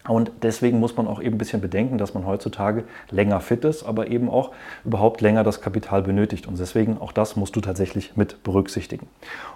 Und 0.08 0.32
deswegen 0.42 0.80
muss 0.80 0.98
man 0.98 1.08
auch 1.08 1.22
eben 1.22 1.36
ein 1.36 1.38
bisschen 1.38 1.62
bedenken, 1.62 1.98
dass 1.98 2.14
man 2.14 2.26
heutzutage 2.26 2.84
länger 3.10 3.40
fit 3.40 3.64
ist, 3.64 3.84
aber 3.84 4.08
eben 4.08 4.30
auch 4.30 4.52
überhaupt 4.84 5.22
länger 5.22 5.44
das 5.44 5.62
Kapital 5.62 6.02
benötigt. 6.02 6.46
Und 6.46 6.60
deswegen 6.60 6.98
auch 6.98 7.14
das 7.14 7.38
musst 7.38 7.56
du 7.56 7.62
tatsächlich 7.62 8.18
mit 8.18 8.44
berücksichtigen. 8.44 9.08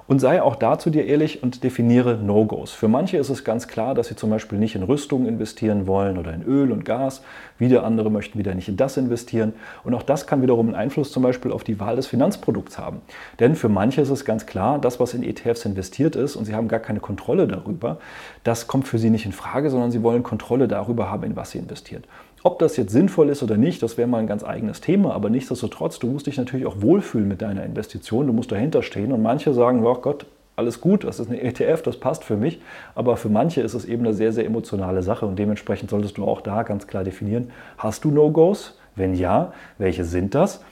Und 0.08 0.20
sei 0.20 0.42
auch 0.42 0.56
dazu 0.56 0.90
dir 0.90 1.06
ehrlich 1.06 1.44
und 1.44 1.66
definiere 1.66 2.16
No-Gos. 2.16 2.72
Für 2.72 2.88
manche 2.88 3.18
ist 3.18 3.30
es 3.30 3.44
ganz 3.44 3.68
klar, 3.68 3.94
dass 3.94 4.08
sie 4.08 4.16
zum 4.16 4.30
Beispiel 4.30 4.58
nicht 4.58 4.76
in 4.76 4.84
Rüstung 4.84 5.28
investieren 5.28 5.86
wollen 5.86 6.18
oder 6.18 6.34
in 6.34 6.44
Öl 6.44 6.72
und 6.72 6.86
Gas. 6.86 7.22
Wieder 7.58 7.84
andere 7.84 8.10
möchten 8.10 8.40
wieder 8.40 8.56
nicht 8.56 8.70
in 8.70 8.78
das 8.78 8.96
investieren. 8.96 9.54
Und 9.84 9.94
auch 9.94 10.04
das 10.04 10.26
kann 10.26 10.42
wiederum 10.42 10.68
einen 10.68 10.76
Einfluss 10.76 11.12
zum 11.12 11.24
Beispiel 11.24 11.52
auf 11.52 11.66
die 11.66 11.82
Wahl 11.82 11.98
des 11.98 12.08
Finanzprodukts 12.08 12.78
haben. 12.78 13.02
Denn 13.42 13.56
für 13.56 13.68
manche 13.68 14.00
ist 14.00 14.10
es 14.10 14.24
ganz 14.24 14.46
klar, 14.46 14.80
das, 14.80 15.02
was 15.02 15.14
in 15.14 15.24
ETFs 15.24 15.66
investiert 15.66 16.16
ist 16.16 16.38
und 16.38 16.46
sie 16.46 16.56
haben 16.56 16.70
gar 16.70 16.80
keine 16.80 17.02
Kontrolle 17.02 17.46
darüber, 17.46 17.98
das 18.46 18.68
kommt 18.68 18.88
für 18.88 19.00
sie 19.00 19.10
nicht 19.10 19.26
in 19.26 19.34
Frage, 19.34 19.70
sondern 19.70 19.92
sie 19.92 20.04
wollen 20.04 20.24
Kontrolle 20.24 20.70
darüber 20.70 21.12
haben, 21.12 21.24
in 21.24 21.36
was 21.36 21.52
sie 21.52 21.58
investiert. 21.58 22.06
Ob 22.48 22.60
das 22.60 22.78
jetzt 22.78 22.94
sinnvoll 22.94 23.28
ist 23.28 23.44
oder 23.44 23.58
nicht, 23.58 23.84
das 23.84 23.98
wäre 23.98 24.08
mal 24.08 24.20
ein 24.20 24.26
ganz 24.26 24.42
eigenes 24.42 24.80
Thema, 24.80 25.14
aber 25.14 25.30
nichtsdestotrotz, 25.30 26.00
du 26.00 26.08
musst 26.08 26.28
dich 26.28 26.38
natürlich 26.38 26.66
auch 26.66 26.82
wohlfühlen 26.82 27.28
mit 27.28 27.42
deiner 27.42 27.66
Investition, 27.66 28.26
du 28.26 28.32
musst 28.32 28.54
dahinter 28.54 28.84
stehen 28.84 29.12
und 29.12 29.22
manche 29.22 29.54
sagen, 29.54 29.86
oh 29.86 29.96
Gott, 29.96 30.28
alles 30.56 30.80
gut, 30.80 31.04
das 31.04 31.20
ist 31.20 31.28
eine 31.28 31.42
ETF, 31.42 31.82
das 31.82 31.98
passt 31.98 32.24
für 32.24 32.38
mich, 32.38 32.62
aber 32.96 33.18
für 33.18 33.28
manche 33.28 33.60
ist 33.60 33.74
es 33.74 33.84
eben 33.84 34.06
eine 34.06 34.14
sehr, 34.14 34.32
sehr 34.32 34.46
emotionale 34.46 35.04
Sache 35.04 35.26
und 35.26 35.38
dementsprechend 35.38 35.90
solltest 35.90 36.18
du 36.18 36.24
auch 36.24 36.40
da 36.40 36.64
ganz 36.64 36.88
klar 36.88 37.04
definieren, 37.04 37.52
hast 37.78 38.06
du 38.06 38.12
No-Gos? 38.12 38.80
Wenn 38.96 39.14
ja, 39.14 39.52
welche 39.78 40.06
sind 40.06 40.34
das? 40.34 40.64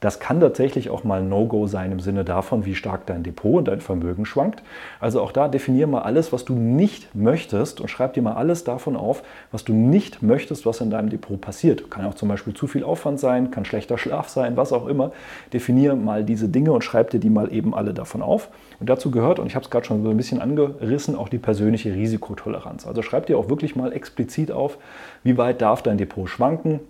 Das 0.00 0.18
kann 0.18 0.40
tatsächlich 0.40 0.88
auch 0.88 1.04
mal 1.04 1.22
No-Go 1.22 1.66
sein 1.66 1.92
im 1.92 2.00
Sinne 2.00 2.24
davon, 2.24 2.64
wie 2.64 2.74
stark 2.74 3.04
dein 3.04 3.22
Depot 3.22 3.58
und 3.58 3.68
dein 3.68 3.82
Vermögen 3.82 4.24
schwankt. 4.24 4.62
Also 4.98 5.20
auch 5.20 5.30
da 5.30 5.46
definier 5.46 5.86
mal 5.86 6.00
alles, 6.00 6.32
was 6.32 6.46
du 6.46 6.54
nicht 6.54 7.14
möchtest 7.14 7.82
und 7.82 7.88
schreib 7.88 8.14
dir 8.14 8.22
mal 8.22 8.32
alles 8.32 8.64
davon 8.64 8.96
auf, 8.96 9.22
was 9.52 9.64
du 9.64 9.74
nicht 9.74 10.22
möchtest, 10.22 10.64
was 10.64 10.80
in 10.80 10.90
deinem 10.90 11.10
Depot 11.10 11.38
passiert. 11.38 11.90
Kann 11.90 12.06
auch 12.06 12.14
zum 12.14 12.30
Beispiel 12.30 12.54
zu 12.54 12.66
viel 12.66 12.82
Aufwand 12.82 13.20
sein, 13.20 13.50
kann 13.50 13.66
schlechter 13.66 13.98
Schlaf 13.98 14.30
sein, 14.30 14.56
was 14.56 14.72
auch 14.72 14.86
immer. 14.86 15.12
Definier 15.52 15.94
mal 15.96 16.24
diese 16.24 16.48
Dinge 16.48 16.72
und 16.72 16.82
schreib 16.82 17.10
dir 17.10 17.20
die 17.20 17.28
mal 17.28 17.52
eben 17.52 17.74
alle 17.74 17.92
davon 17.92 18.22
auf. 18.22 18.48
Und 18.80 18.88
dazu 18.88 19.10
gehört, 19.10 19.38
und 19.38 19.48
ich 19.48 19.54
habe 19.54 19.64
es 19.64 19.70
gerade 19.70 19.84
schon 19.84 20.02
so 20.02 20.08
ein 20.08 20.16
bisschen 20.16 20.40
angerissen, 20.40 21.14
auch 21.14 21.28
die 21.28 21.38
persönliche 21.38 21.92
Risikotoleranz. 21.92 22.86
Also 22.86 23.02
schreib 23.02 23.26
dir 23.26 23.36
auch 23.36 23.50
wirklich 23.50 23.76
mal 23.76 23.92
explizit 23.92 24.50
auf, 24.50 24.78
wie 25.24 25.36
weit 25.36 25.60
darf 25.60 25.82
dein 25.82 25.98
Depot 25.98 26.26
schwanken, 26.26 26.80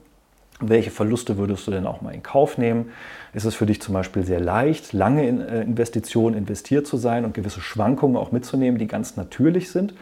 welche 0.60 0.90
Verluste 0.90 1.36
würdest 1.38 1.66
du 1.66 1.70
denn 1.70 1.86
auch 1.86 2.00
mal 2.00 2.14
in 2.14 2.22
Kauf 2.22 2.58
nehmen? 2.58 2.90
Ist 3.32 3.44
es 3.44 3.54
für 3.54 3.66
dich 3.66 3.80
zum 3.80 3.94
Beispiel 3.94 4.24
sehr 4.24 4.40
leicht, 4.40 4.92
lange 4.92 5.26
in 5.26 5.40
äh, 5.40 5.62
Investitionen 5.62 6.36
investiert 6.36 6.86
zu 6.86 6.96
sein 6.96 7.24
und 7.24 7.34
gewisse 7.34 7.60
Schwankungen 7.60 8.16
auch 8.16 8.32
mitzunehmen, 8.32 8.78
die 8.78 8.86
ganz 8.86 9.16
natürlich 9.16 9.70
sind? 9.70 9.94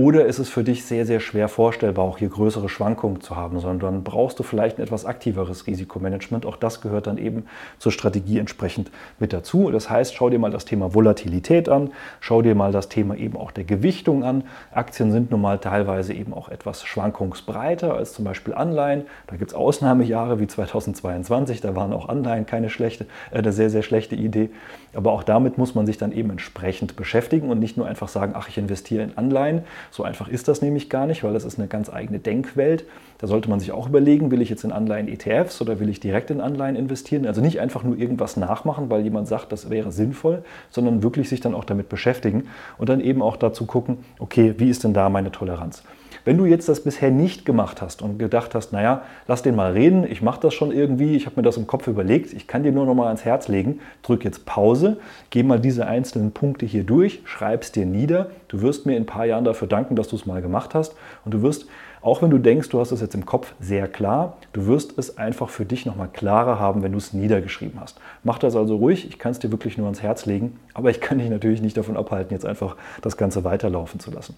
Oder 0.00 0.24
ist 0.24 0.38
es 0.38 0.48
für 0.48 0.64
dich 0.64 0.86
sehr, 0.86 1.04
sehr 1.04 1.20
schwer 1.20 1.46
vorstellbar, 1.46 2.06
auch 2.06 2.16
hier 2.16 2.30
größere 2.30 2.70
Schwankungen 2.70 3.20
zu 3.20 3.36
haben, 3.36 3.60
sondern 3.60 4.02
brauchst 4.02 4.38
du 4.38 4.42
vielleicht 4.42 4.78
ein 4.78 4.82
etwas 4.82 5.04
aktiveres 5.04 5.66
Risikomanagement. 5.66 6.46
Auch 6.46 6.56
das 6.56 6.80
gehört 6.80 7.06
dann 7.06 7.18
eben 7.18 7.44
zur 7.78 7.92
Strategie 7.92 8.38
entsprechend 8.38 8.90
mit 9.18 9.34
dazu. 9.34 9.70
Das 9.70 9.90
heißt, 9.90 10.14
schau 10.14 10.30
dir 10.30 10.38
mal 10.38 10.50
das 10.50 10.64
Thema 10.64 10.94
Volatilität 10.94 11.68
an, 11.68 11.90
schau 12.20 12.40
dir 12.40 12.54
mal 12.54 12.72
das 12.72 12.88
Thema 12.88 13.14
eben 13.14 13.36
auch 13.36 13.50
der 13.50 13.64
Gewichtung 13.64 14.24
an. 14.24 14.44
Aktien 14.72 15.12
sind 15.12 15.32
nun 15.32 15.42
mal 15.42 15.58
teilweise 15.58 16.14
eben 16.14 16.32
auch 16.32 16.48
etwas 16.48 16.82
schwankungsbreiter 16.82 17.92
als 17.92 18.14
zum 18.14 18.24
Beispiel 18.24 18.54
Anleihen. 18.54 19.02
Da 19.26 19.36
gibt 19.36 19.50
es 19.50 19.54
Ausnahmejahre 19.54 20.40
wie 20.40 20.46
2022, 20.46 21.60
da 21.60 21.76
waren 21.76 21.92
auch 21.92 22.08
Anleihen 22.08 22.46
keine 22.46 22.70
schlechte, 22.70 23.04
äh, 23.32 23.40
eine 23.40 23.52
sehr, 23.52 23.68
sehr 23.68 23.82
schlechte 23.82 24.14
Idee. 24.14 24.48
Aber 24.94 25.12
auch 25.12 25.24
damit 25.24 25.58
muss 25.58 25.74
man 25.74 25.84
sich 25.84 25.98
dann 25.98 26.10
eben 26.10 26.30
entsprechend 26.30 26.96
beschäftigen 26.96 27.50
und 27.50 27.58
nicht 27.58 27.76
nur 27.76 27.86
einfach 27.86 28.08
sagen, 28.08 28.32
ach, 28.34 28.48
ich 28.48 28.56
investiere 28.56 29.02
in 29.04 29.18
Anleihen. 29.18 29.62
So 29.90 30.04
einfach 30.04 30.28
ist 30.28 30.48
das 30.48 30.62
nämlich 30.62 30.88
gar 30.88 31.06
nicht, 31.06 31.24
weil 31.24 31.32
das 31.32 31.44
ist 31.44 31.58
eine 31.58 31.68
ganz 31.68 31.90
eigene 31.90 32.18
Denkwelt. 32.18 32.84
Da 33.18 33.26
sollte 33.26 33.50
man 33.50 33.60
sich 33.60 33.72
auch 33.72 33.88
überlegen, 33.88 34.30
will 34.30 34.40
ich 34.40 34.48
jetzt 34.48 34.64
in 34.64 34.72
Anleihen 34.72 35.08
ETFs 35.08 35.60
oder 35.60 35.80
will 35.80 35.88
ich 35.88 36.00
direkt 36.00 36.30
in 36.30 36.40
Anleihen 36.40 36.76
investieren? 36.76 37.26
Also 37.26 37.40
nicht 37.40 37.60
einfach 37.60 37.82
nur 37.82 37.96
irgendwas 37.98 38.36
nachmachen, 38.36 38.88
weil 38.88 39.02
jemand 39.02 39.28
sagt, 39.28 39.52
das 39.52 39.68
wäre 39.68 39.92
sinnvoll, 39.92 40.44
sondern 40.70 41.02
wirklich 41.02 41.28
sich 41.28 41.40
dann 41.40 41.54
auch 41.54 41.64
damit 41.64 41.88
beschäftigen 41.88 42.44
und 42.78 42.88
dann 42.88 43.00
eben 43.00 43.20
auch 43.20 43.36
dazu 43.36 43.66
gucken, 43.66 43.98
okay, 44.18 44.54
wie 44.58 44.70
ist 44.70 44.84
denn 44.84 44.94
da 44.94 45.10
meine 45.10 45.32
Toleranz? 45.32 45.82
Wenn 46.30 46.38
du 46.38 46.46
jetzt 46.46 46.68
das 46.68 46.84
bisher 46.84 47.10
nicht 47.10 47.44
gemacht 47.44 47.82
hast 47.82 48.02
und 48.02 48.20
gedacht 48.20 48.54
hast, 48.54 48.72
naja, 48.72 49.02
lass 49.26 49.42
den 49.42 49.56
mal 49.56 49.72
reden, 49.72 50.04
ich 50.08 50.22
mache 50.22 50.38
das 50.40 50.54
schon 50.54 50.70
irgendwie, 50.70 51.16
ich 51.16 51.26
habe 51.26 51.34
mir 51.34 51.42
das 51.42 51.56
im 51.56 51.66
Kopf 51.66 51.88
überlegt, 51.88 52.32
ich 52.32 52.46
kann 52.46 52.62
dir 52.62 52.70
nur 52.70 52.86
noch 52.86 52.94
mal 52.94 53.08
ans 53.08 53.24
Herz 53.24 53.48
legen, 53.48 53.80
drück 54.04 54.24
jetzt 54.24 54.46
Pause, 54.46 54.98
geh 55.30 55.42
mal 55.42 55.58
diese 55.58 55.88
einzelnen 55.88 56.30
Punkte 56.30 56.66
hier 56.66 56.84
durch, 56.84 57.20
schreib 57.24 57.62
es 57.62 57.72
dir 57.72 57.84
nieder. 57.84 58.30
Du 58.46 58.62
wirst 58.62 58.86
mir 58.86 58.96
in 58.96 59.02
ein 59.02 59.06
paar 59.06 59.26
Jahren 59.26 59.42
dafür 59.42 59.66
danken, 59.66 59.96
dass 59.96 60.06
du 60.06 60.14
es 60.14 60.24
mal 60.24 60.40
gemacht 60.40 60.72
hast 60.72 60.94
und 61.24 61.34
du 61.34 61.42
wirst 61.42 61.66
auch 62.02 62.22
wenn 62.22 62.30
du 62.30 62.38
denkst, 62.38 62.68
du 62.70 62.80
hast 62.80 62.92
es 62.92 63.00
jetzt 63.00 63.14
im 63.14 63.26
Kopf 63.26 63.54
sehr 63.60 63.86
klar, 63.86 64.36
du 64.52 64.66
wirst 64.66 64.98
es 64.98 65.18
einfach 65.18 65.50
für 65.50 65.64
dich 65.64 65.84
nochmal 65.84 66.08
klarer 66.12 66.58
haben, 66.58 66.82
wenn 66.82 66.92
du 66.92 66.98
es 66.98 67.12
niedergeschrieben 67.12 67.78
hast. 67.80 68.00
Mach 68.24 68.38
das 68.38 68.56
also 68.56 68.76
ruhig, 68.76 69.06
ich 69.06 69.18
kann 69.18 69.32
es 69.32 69.38
dir 69.38 69.50
wirklich 69.50 69.76
nur 69.76 69.86
ans 69.86 70.02
Herz 70.02 70.26
legen, 70.26 70.58
aber 70.72 70.90
ich 70.90 71.00
kann 71.00 71.18
dich 71.18 71.28
natürlich 71.28 71.60
nicht 71.60 71.76
davon 71.76 71.96
abhalten, 71.96 72.32
jetzt 72.32 72.46
einfach 72.46 72.76
das 73.02 73.16
Ganze 73.16 73.44
weiterlaufen 73.44 74.00
zu 74.00 74.10
lassen. 74.10 74.36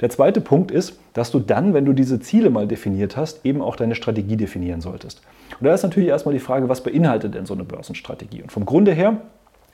Der 0.00 0.10
zweite 0.10 0.40
Punkt 0.40 0.70
ist, 0.70 0.98
dass 1.12 1.30
du 1.30 1.40
dann, 1.40 1.74
wenn 1.74 1.84
du 1.84 1.92
diese 1.92 2.20
Ziele 2.20 2.50
mal 2.50 2.68
definiert 2.68 3.16
hast, 3.16 3.44
eben 3.44 3.60
auch 3.60 3.76
deine 3.76 3.94
Strategie 3.94 4.36
definieren 4.36 4.80
solltest. 4.80 5.22
Und 5.58 5.66
da 5.66 5.74
ist 5.74 5.82
natürlich 5.82 6.08
erstmal 6.08 6.34
die 6.34 6.40
Frage, 6.40 6.68
was 6.68 6.82
beinhaltet 6.82 7.34
denn 7.34 7.46
so 7.46 7.54
eine 7.54 7.64
Börsenstrategie? 7.64 8.42
Und 8.42 8.52
vom 8.52 8.64
Grunde 8.64 8.92
her 8.92 9.16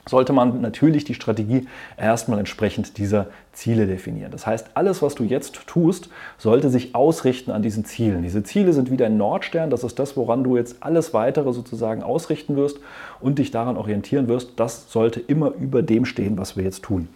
sollte 0.07 0.33
man 0.33 0.61
natürlich 0.61 1.03
die 1.03 1.13
Strategie 1.13 1.67
erstmal 1.97 2.39
entsprechend 2.39 2.97
dieser 2.97 3.27
Ziele 3.53 3.87
definieren. 3.87 4.31
Das 4.31 4.45
heißt, 4.45 4.71
alles, 4.75 5.01
was 5.01 5.15
du 5.15 5.23
jetzt 5.23 5.65
tust, 5.65 6.09
sollte 6.37 6.69
sich 6.69 6.93
ausrichten 6.93 7.51
an 7.51 7.63
diesen 7.63 7.85
Zielen. 7.85 8.21
Diese 8.21 8.43
Ziele 8.43 8.71
sind 8.71 8.91
wie 8.91 8.97
dein 8.97 9.17
Nordstern, 9.17 9.71
das 9.71 9.83
ist 9.83 9.97
das, 9.97 10.15
woran 10.15 10.43
du 10.43 10.57
jetzt 10.57 10.77
alles 10.81 11.13
weitere 11.13 11.53
sozusagen 11.53 12.03
ausrichten 12.03 12.55
wirst 12.55 12.79
und 13.19 13.39
dich 13.39 13.49
daran 13.49 13.75
orientieren 13.75 14.27
wirst. 14.27 14.51
Das 14.57 14.91
sollte 14.91 15.19
immer 15.19 15.53
über 15.59 15.81
dem 15.81 16.05
stehen, 16.05 16.37
was 16.37 16.55
wir 16.55 16.63
jetzt 16.63 16.83
tun. 16.83 17.07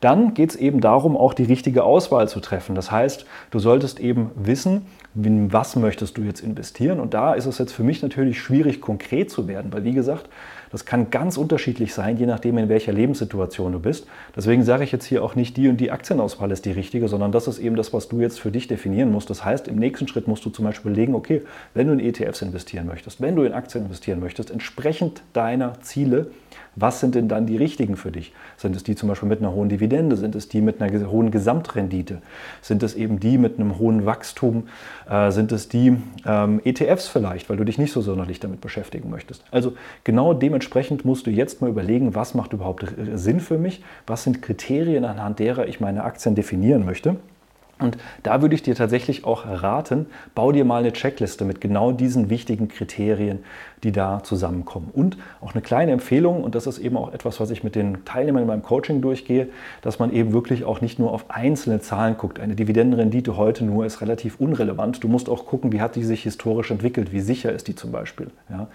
Dann 0.00 0.32
geht 0.32 0.50
es 0.50 0.56
eben 0.56 0.80
darum, 0.80 1.16
auch 1.16 1.34
die 1.34 1.44
richtige 1.44 1.84
Auswahl 1.84 2.28
zu 2.28 2.40
treffen. 2.40 2.74
Das 2.74 2.90
heißt, 2.90 3.26
du 3.50 3.58
solltest 3.58 4.00
eben 4.00 4.30
wissen, 4.36 4.86
in 5.14 5.52
was 5.52 5.76
möchtest 5.76 6.16
du 6.16 6.22
jetzt 6.22 6.40
investieren. 6.40 7.00
Und 7.00 7.14
da 7.14 7.34
ist 7.34 7.46
es 7.46 7.58
jetzt 7.58 7.72
für 7.72 7.82
mich 7.82 8.00
natürlich 8.00 8.40
schwierig, 8.40 8.80
konkret 8.80 9.30
zu 9.30 9.48
werden, 9.48 9.72
weil 9.72 9.84
wie 9.84 9.92
gesagt, 9.92 10.28
das 10.70 10.84
kann 10.84 11.10
ganz 11.10 11.36
unterschiedlich 11.36 11.94
sein, 11.94 12.16
je 12.16 12.26
nachdem, 12.26 12.58
in 12.58 12.68
welcher 12.68 12.92
Lebenssituation 12.92 13.72
du 13.72 13.80
bist. 13.80 14.06
Deswegen 14.36 14.62
sage 14.62 14.84
ich 14.84 14.92
jetzt 14.92 15.04
hier 15.04 15.24
auch 15.24 15.34
nicht, 15.34 15.56
die 15.56 15.68
und 15.68 15.78
die 15.78 15.90
Aktienauswahl 15.90 16.50
ist 16.50 16.64
die 16.64 16.72
richtige, 16.72 17.08
sondern 17.08 17.32
das 17.32 17.48
ist 17.48 17.58
eben 17.58 17.76
das, 17.76 17.92
was 17.92 18.08
du 18.08 18.20
jetzt 18.20 18.40
für 18.40 18.50
dich 18.50 18.68
definieren 18.68 19.10
musst. 19.10 19.30
Das 19.30 19.44
heißt, 19.44 19.68
im 19.68 19.76
nächsten 19.76 20.06
Schritt 20.08 20.28
musst 20.28 20.44
du 20.44 20.50
zum 20.50 20.64
Beispiel 20.64 20.92
überlegen, 20.92 21.14
okay, 21.14 21.42
wenn 21.74 21.88
du 21.88 21.92
in 21.92 22.00
ETFs 22.00 22.42
investieren 22.42 22.86
möchtest, 22.86 23.20
wenn 23.20 23.36
du 23.36 23.42
in 23.42 23.52
Aktien 23.52 23.84
investieren 23.84 24.20
möchtest, 24.20 24.50
entsprechend 24.50 25.22
deiner 25.32 25.80
Ziele, 25.80 26.30
was 26.76 27.00
sind 27.00 27.14
denn 27.14 27.28
dann 27.28 27.46
die 27.46 27.56
richtigen 27.56 27.96
für 27.96 28.12
dich? 28.12 28.32
Sind 28.56 28.76
es 28.76 28.84
die 28.84 28.94
zum 28.94 29.08
Beispiel 29.08 29.28
mit 29.28 29.40
einer 29.40 29.52
hohen 29.52 29.68
Dividende? 29.68 30.16
Sind 30.16 30.34
es 30.34 30.48
die 30.48 30.60
mit 30.60 30.80
einer 30.80 31.10
hohen 31.10 31.30
Gesamtrendite? 31.30 32.22
Sind 32.62 32.82
es 32.82 32.94
eben 32.94 33.18
die 33.18 33.38
mit 33.38 33.58
einem 33.58 33.78
hohen 33.78 34.06
Wachstum? 34.06 34.68
Äh, 35.08 35.30
sind 35.32 35.50
es 35.52 35.68
die 35.68 35.96
ähm, 36.24 36.60
ETFs 36.64 37.08
vielleicht, 37.08 37.50
weil 37.50 37.56
du 37.56 37.64
dich 37.64 37.78
nicht 37.78 37.92
so 37.92 38.00
sonderlich 38.00 38.38
damit 38.40 38.60
beschäftigen 38.60 39.10
möchtest? 39.10 39.44
Also 39.50 39.74
genau 40.04 40.32
dementsprechend 40.60 41.06
musst 41.06 41.26
du 41.26 41.30
jetzt 41.30 41.62
mal 41.62 41.70
überlegen, 41.70 42.14
was 42.14 42.34
macht 42.34 42.52
überhaupt 42.52 42.84
Sinn 43.14 43.40
für 43.40 43.56
mich? 43.56 43.82
Was 44.06 44.24
sind 44.24 44.42
Kriterien, 44.42 45.06
anhand 45.06 45.38
derer 45.38 45.66
ich 45.66 45.80
meine 45.80 46.04
Aktien 46.04 46.34
definieren 46.34 46.84
möchte? 46.84 47.16
Und 47.78 47.96
da 48.22 48.42
würde 48.42 48.54
ich 48.54 48.62
dir 48.62 48.74
tatsächlich 48.74 49.24
auch 49.24 49.46
raten, 49.46 50.04
bau 50.34 50.52
dir 50.52 50.66
mal 50.66 50.80
eine 50.80 50.92
Checkliste 50.92 51.46
mit 51.46 51.62
genau 51.62 51.92
diesen 51.92 52.28
wichtigen 52.28 52.68
Kriterien, 52.68 53.38
die 53.82 53.92
da 53.92 54.22
zusammenkommen. 54.22 54.90
Und 54.92 55.16
auch 55.40 55.54
eine 55.54 55.62
kleine 55.62 55.92
Empfehlung, 55.92 56.44
und 56.44 56.54
das 56.54 56.66
ist 56.66 56.78
eben 56.78 56.96
auch 56.96 57.12
etwas, 57.14 57.40
was 57.40 57.50
ich 57.50 57.64
mit 57.64 57.74
den 57.74 58.04
Teilnehmern 58.04 58.42
in 58.42 58.48
meinem 58.48 58.62
Coaching 58.62 59.00
durchgehe, 59.00 59.48
dass 59.80 59.98
man 59.98 60.12
eben 60.12 60.32
wirklich 60.32 60.64
auch 60.64 60.80
nicht 60.80 60.98
nur 60.98 61.12
auf 61.12 61.24
einzelne 61.28 61.80
Zahlen 61.80 62.16
guckt. 62.18 62.38
Eine 62.38 62.54
Dividendenrendite 62.54 63.36
heute 63.38 63.64
nur 63.64 63.86
ist 63.86 64.02
relativ 64.02 64.38
unrelevant. 64.38 65.02
Du 65.02 65.08
musst 65.08 65.28
auch 65.28 65.46
gucken, 65.46 65.72
wie 65.72 65.80
hat 65.80 65.96
die 65.96 66.04
sich 66.04 66.22
historisch 66.22 66.70
entwickelt, 66.70 67.12
wie 67.12 67.20
sicher 67.20 67.52
ist 67.52 67.68
die 67.68 67.74
zum 67.74 67.92
Beispiel. 67.92 68.26
Ja? 68.50 68.68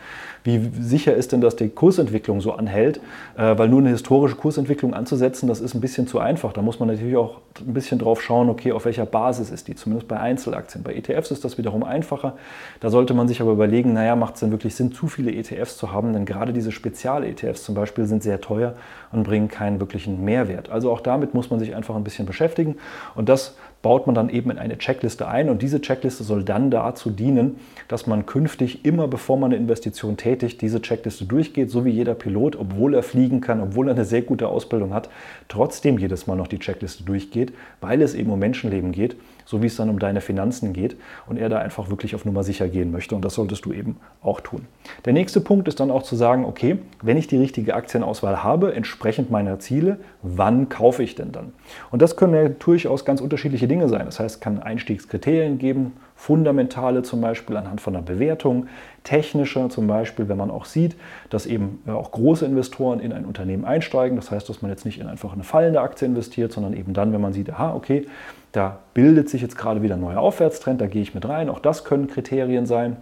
Wie 0.44 0.72
sicher 0.80 1.14
ist 1.14 1.32
denn, 1.32 1.42
dass 1.42 1.56
die 1.56 1.70
Kursentwicklung 1.70 2.42
so 2.42 2.54
anhält? 2.54 3.00
Äh, 3.38 3.58
weil 3.58 3.70
nur 3.70 3.80
eine 3.80 3.90
historische 3.90 4.36
Kursentwicklung 4.36 4.94
anzusetzen, 4.94 5.48
das 5.48 5.62
ist 5.62 5.76
ein 5.76 5.82
bisschen 5.82 6.08
zu 6.08 6.20
einfach. 6.20 6.54
Da 6.54 6.62
muss 6.62 6.80
man 6.80 6.90
natürlich 6.90 7.18
auch 7.18 7.42
ein 7.60 7.74
bisschen 7.74 8.00
drauf 8.00 8.22
schauen, 8.22 8.50
okay, 8.50 8.72
auf 8.72 8.86
welche 8.86 8.96
welcher 8.96 9.06
Basis 9.06 9.52
ist 9.52 9.68
die, 9.68 9.76
zumindest 9.76 10.08
bei 10.08 10.20
Einzelaktien. 10.20 10.84
Bei 10.84 10.94
ETFs 10.94 11.32
ist 11.32 11.44
das 11.44 11.58
wiederum 11.58 11.84
einfacher. 11.84 12.38
Da 12.80 12.90
sollte 12.90 13.14
man 13.14 13.28
sich 13.28 13.42
aber 13.42 13.52
überlegen, 13.52 13.94
naja, 13.94 14.16
macht 14.16 14.36
es 14.36 14.40
denn 14.40 14.52
wirklich 14.52 14.76
Sinn, 14.76 14.94
zu 14.96 15.08
viele 15.08 15.32
ETFs 15.32 15.78
zu 15.78 15.92
haben? 15.92 16.14
Denn 16.14 16.26
gerade 16.26 16.54
diese 16.54 16.72
Spezial-ETFs 16.72 17.64
zum 17.64 17.76
Beispiel 17.76 18.06
sind 18.06 18.24
sehr 18.24 18.42
teuer 18.42 18.74
und 19.12 19.24
bringen 19.24 19.48
keinen 19.48 19.80
wirklichen 19.80 20.24
Mehrwert. 20.26 20.70
Also 20.70 20.92
auch 20.92 21.02
damit 21.02 21.34
muss 21.34 21.50
man 21.50 21.60
sich 21.60 21.76
einfach 21.76 21.96
ein 21.96 22.04
bisschen 22.04 22.26
beschäftigen. 22.26 22.78
Und 23.14 23.30
das 23.30 23.56
baut 23.86 24.08
man 24.08 24.16
dann 24.16 24.30
eben 24.30 24.50
in 24.50 24.58
eine 24.58 24.80
Checkliste 24.80 25.28
ein 25.28 25.48
und 25.48 25.62
diese 25.62 25.80
Checkliste 25.80 26.24
soll 26.24 26.44
dann 26.44 26.72
dazu 26.72 27.12
dienen, 27.12 27.60
dass 27.88 28.08
man 28.08 28.26
künftig 28.26 28.84
immer, 28.84 29.08
bevor 29.08 29.38
man 29.38 29.52
eine 29.52 29.62
Investition 29.62 30.18
tätigt, 30.18 30.60
diese 30.62 30.82
Checkliste 30.82 31.26
durchgeht, 31.26 31.70
so 31.70 31.86
wie 31.86 31.92
jeder 31.92 32.16
Pilot, 32.16 32.56
obwohl 32.56 32.96
er 32.96 33.04
fliegen 33.04 33.42
kann, 33.42 33.62
obwohl 33.62 33.88
er 33.88 33.94
eine 33.94 34.04
sehr 34.04 34.24
gute 34.24 34.48
Ausbildung 34.48 34.92
hat, 34.92 35.10
trotzdem 35.50 36.00
jedes 36.00 36.26
Mal 36.26 36.36
noch 36.36 36.48
die 36.48 36.58
Checkliste 36.58 37.04
durchgeht, 37.04 37.54
weil 37.80 38.02
es 38.02 38.16
eben 38.16 38.32
um 38.32 38.40
Menschenleben 38.40 38.92
geht 38.92 39.18
so 39.46 39.62
wie 39.62 39.68
es 39.68 39.76
dann 39.76 39.90
um 39.90 40.00
deine 40.00 40.22
Finanzen 40.22 40.74
geht 40.74 40.98
und 41.28 41.38
er 41.38 41.50
da 41.50 41.60
einfach 41.60 41.90
wirklich 41.90 42.16
auf 42.16 42.26
Nummer 42.26 42.44
sicher 42.44 42.68
gehen 42.68 42.92
möchte 42.92 43.16
und 43.16 43.24
das 43.24 43.36
solltest 43.36 43.66
du 43.66 43.72
eben 43.72 43.98
auch 44.22 44.42
tun. 44.42 44.66
Der 45.06 45.14
nächste 45.14 45.40
Punkt 45.40 45.68
ist 45.68 45.80
dann 45.80 45.92
auch 45.92 46.04
zu 46.04 46.16
sagen, 46.16 46.46
okay, 46.46 46.80
wenn 47.02 47.18
ich 47.18 47.28
die 47.28 47.38
richtige 47.38 47.76
Aktienauswahl 47.76 48.44
habe, 48.44 48.74
entsprechend 48.74 49.32
meiner 49.32 49.60
Ziele, 49.60 50.00
wann 50.22 50.70
kaufe 50.70 51.04
ich 51.04 51.16
denn 51.16 51.32
dann? 51.32 51.54
Und 51.92 52.02
das 52.02 52.18
können 52.18 52.34
ja 52.34 52.50
durchaus 52.50 53.06
ganz 53.06 53.22
unterschiedliche 53.22 53.68
Dinge 53.68 53.88
sein. 53.88 54.06
Das 54.06 54.20
heißt, 54.20 54.36
es 54.36 54.42
kann 54.42 54.62
Einstiegskriterien 54.62 55.58
geben, 55.60 55.94
fundamentale 56.16 57.04
zum 57.04 57.22
Beispiel 57.22 57.58
anhand 57.58 57.82
von 57.82 57.96
einer 57.96 58.04
Bewertung, 58.04 58.68
technische 59.04 59.68
zum 59.70 59.88
Beispiel, 59.88 60.28
wenn 60.30 60.38
man 60.38 60.50
auch 60.50 60.66
sieht, 60.66 60.96
dass 61.30 61.46
eben 61.46 61.84
äh, 61.86 61.92
auch 61.92 62.12
große 62.12 62.46
Investoren 62.46 63.00
in 63.00 63.14
ein 63.14 63.26
Unternehmen 63.26 63.66
einsteigen. 63.66 64.16
Das 64.16 64.32
heißt, 64.32 64.50
dass 64.50 64.62
man 64.62 64.72
jetzt 64.72 64.86
nicht 64.86 65.00
in 65.00 65.08
einfach 65.08 65.34
eine 65.34 65.44
fallende 65.44 65.82
Aktie 65.82 66.08
investiert, 66.08 66.52
sondern 66.52 66.74
eben 66.74 66.94
dann, 66.94 67.14
wenn 67.14 67.22
man 67.22 67.34
sieht, 67.34 67.52
aha, 67.52 67.76
okay, 67.76 68.08
da 68.56 68.80
bildet 68.94 69.30
sich 69.30 69.42
jetzt 69.42 69.58
gerade 69.58 69.82
wieder 69.82 69.96
ein 69.96 70.02
neuer 70.02 70.20
Aufwärtstrend, 70.20 70.80
da 70.80 70.88
gehe 70.88 71.02
ich 71.02 71.14
mit 71.14 71.28
rein. 71.28 71.50
Auch 71.50 71.60
das 71.60 71.84
können 71.84 72.08
Kriterien 72.08 72.66
sein. 72.66 72.98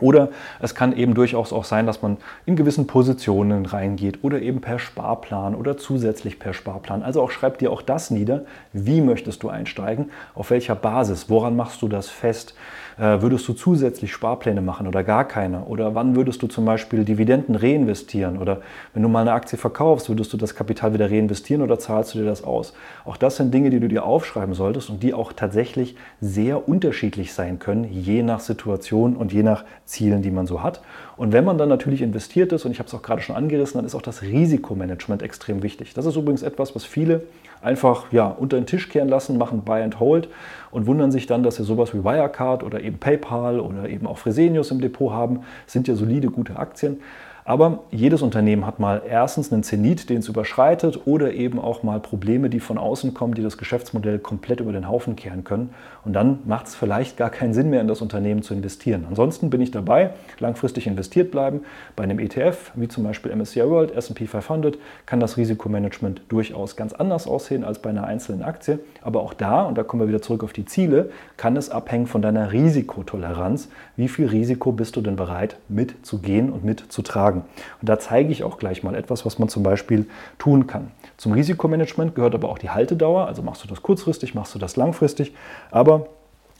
Oder 0.00 0.30
es 0.60 0.74
kann 0.74 0.96
eben 0.96 1.14
durchaus 1.14 1.52
auch 1.52 1.64
sein, 1.64 1.86
dass 1.86 2.02
man 2.02 2.16
in 2.46 2.56
gewissen 2.56 2.86
Positionen 2.86 3.66
reingeht 3.66 4.22
oder 4.22 4.40
eben 4.40 4.60
per 4.60 4.78
Sparplan 4.78 5.54
oder 5.54 5.76
zusätzlich 5.76 6.38
per 6.38 6.54
Sparplan. 6.54 7.02
Also 7.02 7.22
auch 7.22 7.30
schreib 7.30 7.58
dir 7.58 7.70
auch 7.70 7.82
das 7.82 8.10
nieder. 8.10 8.44
Wie 8.72 9.00
möchtest 9.00 9.42
du 9.42 9.48
einsteigen? 9.48 10.10
Auf 10.34 10.50
welcher 10.50 10.74
Basis? 10.74 11.28
Woran 11.28 11.56
machst 11.56 11.82
du 11.82 11.88
das 11.88 12.08
fest? 12.08 12.54
Äh, 13.00 13.22
würdest 13.22 13.48
du 13.48 13.54
zusätzlich 13.54 14.12
Sparpläne 14.12 14.60
machen 14.60 14.86
oder 14.86 15.02
gar 15.02 15.26
keine? 15.26 15.64
Oder 15.64 15.94
wann 15.94 16.16
würdest 16.16 16.42
du 16.42 16.48
zum 16.48 16.66
Beispiel 16.66 17.04
Dividenden 17.04 17.54
reinvestieren? 17.54 18.36
Oder 18.36 18.60
wenn 18.92 19.02
du 19.02 19.08
mal 19.08 19.22
eine 19.22 19.32
Aktie 19.32 19.56
verkaufst, 19.56 20.10
würdest 20.10 20.32
du 20.34 20.36
das 20.36 20.54
Kapital 20.54 20.92
wieder 20.92 21.10
reinvestieren 21.10 21.62
oder 21.62 21.78
zahlst 21.78 22.14
du 22.14 22.18
dir 22.18 22.26
das 22.26 22.44
aus? 22.44 22.74
Auch 23.06 23.16
das 23.16 23.36
sind 23.36 23.54
Dinge, 23.54 23.70
die 23.70 23.80
du 23.80 23.88
dir 23.88 24.04
aufschreiben 24.04 24.54
solltest 24.54 24.90
und 24.90 25.02
die 25.02 25.14
auch 25.14 25.32
tatsächlich 25.32 25.96
sehr 26.20 26.68
unterschiedlich 26.68 27.32
sein 27.32 27.58
können, 27.58 27.84
je 27.84 28.22
nach 28.22 28.40
Situation 28.40 29.16
und 29.16 29.32
je 29.32 29.42
nach 29.42 29.64
Zielen, 29.90 30.22
die 30.22 30.30
man 30.30 30.46
so 30.46 30.62
hat. 30.62 30.80
Und 31.16 31.32
wenn 31.32 31.44
man 31.44 31.58
dann 31.58 31.68
natürlich 31.68 32.00
investiert 32.00 32.52
ist, 32.52 32.64
und 32.64 32.70
ich 32.70 32.78
habe 32.78 32.86
es 32.86 32.94
auch 32.94 33.02
gerade 33.02 33.20
schon 33.20 33.36
angerissen, 33.36 33.78
dann 33.78 33.84
ist 33.84 33.94
auch 33.94 34.02
das 34.02 34.22
Risikomanagement 34.22 35.22
extrem 35.22 35.62
wichtig. 35.62 35.94
Das 35.94 36.06
ist 36.06 36.16
übrigens 36.16 36.42
etwas, 36.42 36.74
was 36.74 36.84
viele 36.84 37.22
einfach 37.60 38.10
ja, 38.12 38.26
unter 38.28 38.56
den 38.56 38.66
Tisch 38.66 38.88
kehren 38.88 39.08
lassen, 39.08 39.36
machen 39.36 39.62
Buy 39.62 39.82
and 39.82 40.00
Hold 40.00 40.28
und 40.70 40.86
wundern 40.86 41.10
sich 41.10 41.26
dann, 41.26 41.42
dass 41.42 41.56
sie 41.56 41.64
sowas 41.64 41.92
wie 41.92 42.04
Wirecard 42.04 42.62
oder 42.62 42.80
eben 42.80 42.98
PayPal 42.98 43.60
oder 43.60 43.88
eben 43.88 44.06
auch 44.06 44.18
Fresenius 44.18 44.70
im 44.70 44.80
Depot 44.80 45.12
haben. 45.12 45.40
Das 45.66 45.72
sind 45.72 45.88
ja 45.88 45.94
solide, 45.94 46.28
gute 46.28 46.56
Aktien. 46.56 47.00
Aber 47.44 47.80
jedes 47.90 48.22
Unternehmen 48.22 48.66
hat 48.66 48.78
mal 48.78 49.02
erstens 49.08 49.52
einen 49.52 49.62
Zenit, 49.62 50.10
den 50.10 50.18
es 50.18 50.28
überschreitet 50.28 51.06
oder 51.06 51.32
eben 51.32 51.58
auch 51.58 51.82
mal 51.82 52.00
Probleme, 52.00 52.50
die 52.50 52.60
von 52.60 52.78
außen 52.78 53.14
kommen, 53.14 53.34
die 53.34 53.42
das 53.42 53.58
Geschäftsmodell 53.58 54.18
komplett 54.18 54.60
über 54.60 54.72
den 54.72 54.88
Haufen 54.88 55.16
kehren 55.16 55.44
können. 55.44 55.70
Und 56.04 56.14
dann 56.14 56.40
macht 56.44 56.66
es 56.66 56.74
vielleicht 56.74 57.16
gar 57.16 57.30
keinen 57.30 57.54
Sinn 57.54 57.70
mehr, 57.70 57.80
in 57.80 57.88
das 57.88 58.02
Unternehmen 58.02 58.42
zu 58.42 58.54
investieren. 58.54 59.04
Ansonsten 59.08 59.50
bin 59.50 59.60
ich 59.60 59.70
dabei, 59.70 60.10
langfristig 60.38 60.86
investiert 60.86 61.30
bleiben. 61.30 61.60
Bei 61.96 62.04
einem 62.04 62.18
ETF, 62.18 62.72
wie 62.74 62.88
zum 62.88 63.04
Beispiel 63.04 63.34
MSCI 63.34 63.68
World, 63.68 63.94
S&P 63.94 64.26
500, 64.26 64.78
kann 65.06 65.20
das 65.20 65.36
Risikomanagement 65.36 66.22
durchaus 66.28 66.76
ganz 66.76 66.92
anders 66.92 67.26
aussehen 67.26 67.64
als 67.64 67.80
bei 67.80 67.90
einer 67.90 68.04
einzelnen 68.04 68.42
Aktie. 68.42 68.80
Aber 69.02 69.20
auch 69.20 69.34
da, 69.34 69.62
und 69.62 69.76
da 69.76 69.82
kommen 69.82 70.02
wir 70.02 70.08
wieder 70.08 70.22
zurück 70.22 70.44
auf 70.44 70.52
die 70.52 70.64
Ziele, 70.64 71.10
kann 71.36 71.56
es 71.56 71.70
abhängen 71.70 72.06
von 72.06 72.22
deiner 72.22 72.52
Risikotoleranz. 72.52 73.68
Wie 73.96 74.08
viel 74.08 74.26
Risiko 74.26 74.72
bist 74.72 74.96
du 74.96 75.00
denn 75.00 75.16
bereit 75.16 75.56
mitzugehen 75.68 76.50
und 76.50 76.64
mitzutragen? 76.64 77.29
Und 77.38 77.88
da 77.88 77.98
zeige 77.98 78.30
ich 78.30 78.44
auch 78.44 78.58
gleich 78.58 78.82
mal 78.82 78.94
etwas, 78.94 79.24
was 79.24 79.38
man 79.38 79.48
zum 79.48 79.62
Beispiel 79.62 80.06
tun 80.38 80.66
kann. 80.66 80.90
Zum 81.16 81.32
Risikomanagement 81.32 82.14
gehört 82.14 82.34
aber 82.34 82.48
auch 82.48 82.58
die 82.58 82.70
Haltedauer. 82.70 83.26
Also 83.26 83.42
machst 83.42 83.64
du 83.64 83.68
das 83.68 83.82
kurzfristig, 83.82 84.34
machst 84.34 84.54
du 84.54 84.58
das 84.58 84.76
langfristig. 84.76 85.34
Aber 85.70 86.06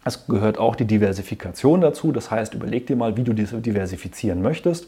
es 0.04 0.26
gehört 0.26 0.58
auch 0.58 0.76
die 0.76 0.86
Diversifikation 0.86 1.80
dazu. 1.80 2.10
Das 2.12 2.30
heißt, 2.30 2.54
überleg 2.54 2.86
dir 2.86 2.96
mal, 2.96 3.16
wie 3.16 3.22
du 3.22 3.34
diversifizieren 3.34 4.40
möchtest. 4.40 4.86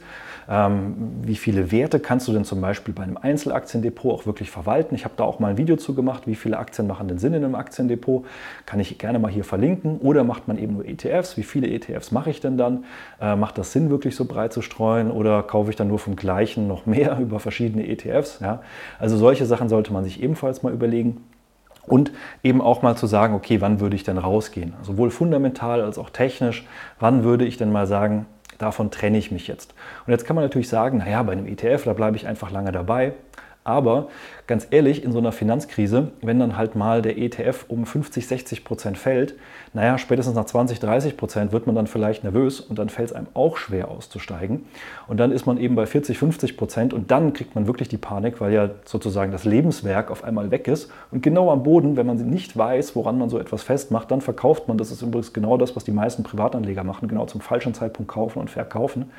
Ähm, 0.48 0.94
wie 1.22 1.36
viele 1.36 1.70
Werte 1.70 2.00
kannst 2.00 2.26
du 2.28 2.32
denn 2.32 2.44
zum 2.44 2.60
Beispiel 2.60 2.94
bei 2.94 3.02
einem 3.02 3.16
Einzelaktiendepot 3.16 4.12
auch 4.12 4.26
wirklich 4.26 4.50
verwalten? 4.50 4.94
Ich 4.94 5.04
habe 5.04 5.14
da 5.16 5.24
auch 5.24 5.38
mal 5.38 5.48
ein 5.48 5.58
Video 5.58 5.76
zu 5.76 5.94
gemacht, 5.94 6.26
wie 6.26 6.34
viele 6.34 6.58
Aktien 6.58 6.86
machen 6.86 7.08
denn 7.08 7.18
Sinn 7.18 7.34
in 7.34 7.44
einem 7.44 7.54
Aktiendepot. 7.54 8.24
Kann 8.66 8.80
ich 8.80 8.96
gerne 8.98 9.18
mal 9.18 9.30
hier 9.30 9.44
verlinken. 9.44 9.98
Oder 9.98 10.24
macht 10.24 10.48
man 10.48 10.58
eben 10.58 10.74
nur 10.74 10.86
ETFs? 10.86 11.36
Wie 11.36 11.42
viele 11.42 11.68
ETFs 11.68 12.10
mache 12.10 12.30
ich 12.30 12.40
denn 12.40 12.56
dann? 12.56 12.84
Äh, 13.20 13.36
macht 13.36 13.58
das 13.58 13.72
Sinn, 13.72 13.90
wirklich 13.90 14.16
so 14.16 14.24
breit 14.24 14.52
zu 14.52 14.62
streuen? 14.62 15.10
Oder 15.10 15.42
kaufe 15.42 15.70
ich 15.70 15.76
dann 15.76 15.88
nur 15.88 15.98
vom 15.98 16.16
gleichen 16.16 16.66
noch 16.66 16.86
mehr 16.86 17.18
über 17.20 17.38
verschiedene 17.38 17.86
ETFs? 17.86 18.40
Ja? 18.40 18.62
Also 18.98 19.16
solche 19.16 19.44
Sachen 19.44 19.68
sollte 19.68 19.92
man 19.92 20.04
sich 20.04 20.22
ebenfalls 20.22 20.62
mal 20.62 20.72
überlegen. 20.72 21.18
Und 21.86 22.12
eben 22.42 22.60
auch 22.60 22.82
mal 22.82 22.96
zu 22.96 23.06
sagen, 23.06 23.34
okay, 23.34 23.60
wann 23.60 23.80
würde 23.80 23.96
ich 23.96 24.04
denn 24.04 24.18
rausgehen? 24.18 24.74
Sowohl 24.82 25.10
fundamental 25.10 25.80
als 25.80 25.98
auch 25.98 26.10
technisch, 26.10 26.64
wann 27.00 27.24
würde 27.24 27.44
ich 27.44 27.56
denn 27.56 27.72
mal 27.72 27.86
sagen, 27.86 28.26
davon 28.58 28.90
trenne 28.90 29.18
ich 29.18 29.30
mich 29.32 29.48
jetzt? 29.48 29.74
Und 30.06 30.12
jetzt 30.12 30.24
kann 30.24 30.36
man 30.36 30.44
natürlich 30.44 30.68
sagen, 30.68 30.98
naja, 30.98 31.22
bei 31.22 31.32
einem 31.32 31.46
ETF, 31.46 31.84
da 31.84 31.92
bleibe 31.92 32.16
ich 32.16 32.26
einfach 32.26 32.50
lange 32.50 32.72
dabei. 32.72 33.14
Aber 33.64 34.08
ganz 34.48 34.66
ehrlich, 34.70 35.04
in 35.04 35.12
so 35.12 35.18
einer 35.18 35.30
Finanzkrise, 35.30 36.10
wenn 36.20 36.40
dann 36.40 36.56
halt 36.56 36.74
mal 36.74 37.00
der 37.00 37.16
ETF 37.16 37.66
um 37.68 37.86
50, 37.86 38.26
60 38.26 38.64
Prozent 38.64 38.98
fällt, 38.98 39.34
naja, 39.72 39.96
spätestens 39.98 40.34
nach 40.34 40.44
20, 40.44 40.80
30 40.80 41.16
Prozent 41.16 41.52
wird 41.52 41.66
man 41.66 41.74
dann 41.74 41.86
vielleicht 41.86 42.24
nervös 42.24 42.60
und 42.60 42.78
dann 42.78 42.88
fällt 42.88 43.10
es 43.10 43.14
einem 43.14 43.28
auch 43.34 43.56
schwer 43.56 43.88
auszusteigen. 43.88 44.66
Und 45.06 45.18
dann 45.18 45.30
ist 45.30 45.46
man 45.46 45.58
eben 45.58 45.76
bei 45.76 45.86
40, 45.86 46.18
50 46.18 46.56
Prozent 46.56 46.92
und 46.92 47.10
dann 47.10 47.32
kriegt 47.32 47.54
man 47.54 47.66
wirklich 47.66 47.88
die 47.88 47.96
Panik, 47.96 48.40
weil 48.40 48.52
ja 48.52 48.70
sozusagen 48.84 49.32
das 49.32 49.44
Lebenswerk 49.44 50.10
auf 50.10 50.24
einmal 50.24 50.50
weg 50.50 50.66
ist. 50.68 50.90
Und 51.10 51.22
genau 51.22 51.50
am 51.50 51.62
Boden, 51.62 51.96
wenn 51.96 52.06
man 52.06 52.16
nicht 52.16 52.56
weiß, 52.56 52.96
woran 52.96 53.16
man 53.16 53.30
so 53.30 53.38
etwas 53.38 53.62
festmacht, 53.62 54.10
dann 54.10 54.20
verkauft 54.20 54.68
man. 54.68 54.76
Das 54.76 54.90
ist 54.90 55.02
übrigens 55.02 55.32
genau 55.32 55.56
das, 55.56 55.76
was 55.76 55.84
die 55.84 55.92
meisten 55.92 56.24
Privatanleger 56.24 56.84
machen, 56.84 57.08
genau 57.08 57.26
zum 57.26 57.40
falschen 57.40 57.74
Zeitpunkt 57.74 58.10
kaufen 58.10 58.40
und 58.40 58.50
verkaufen. 58.50 59.10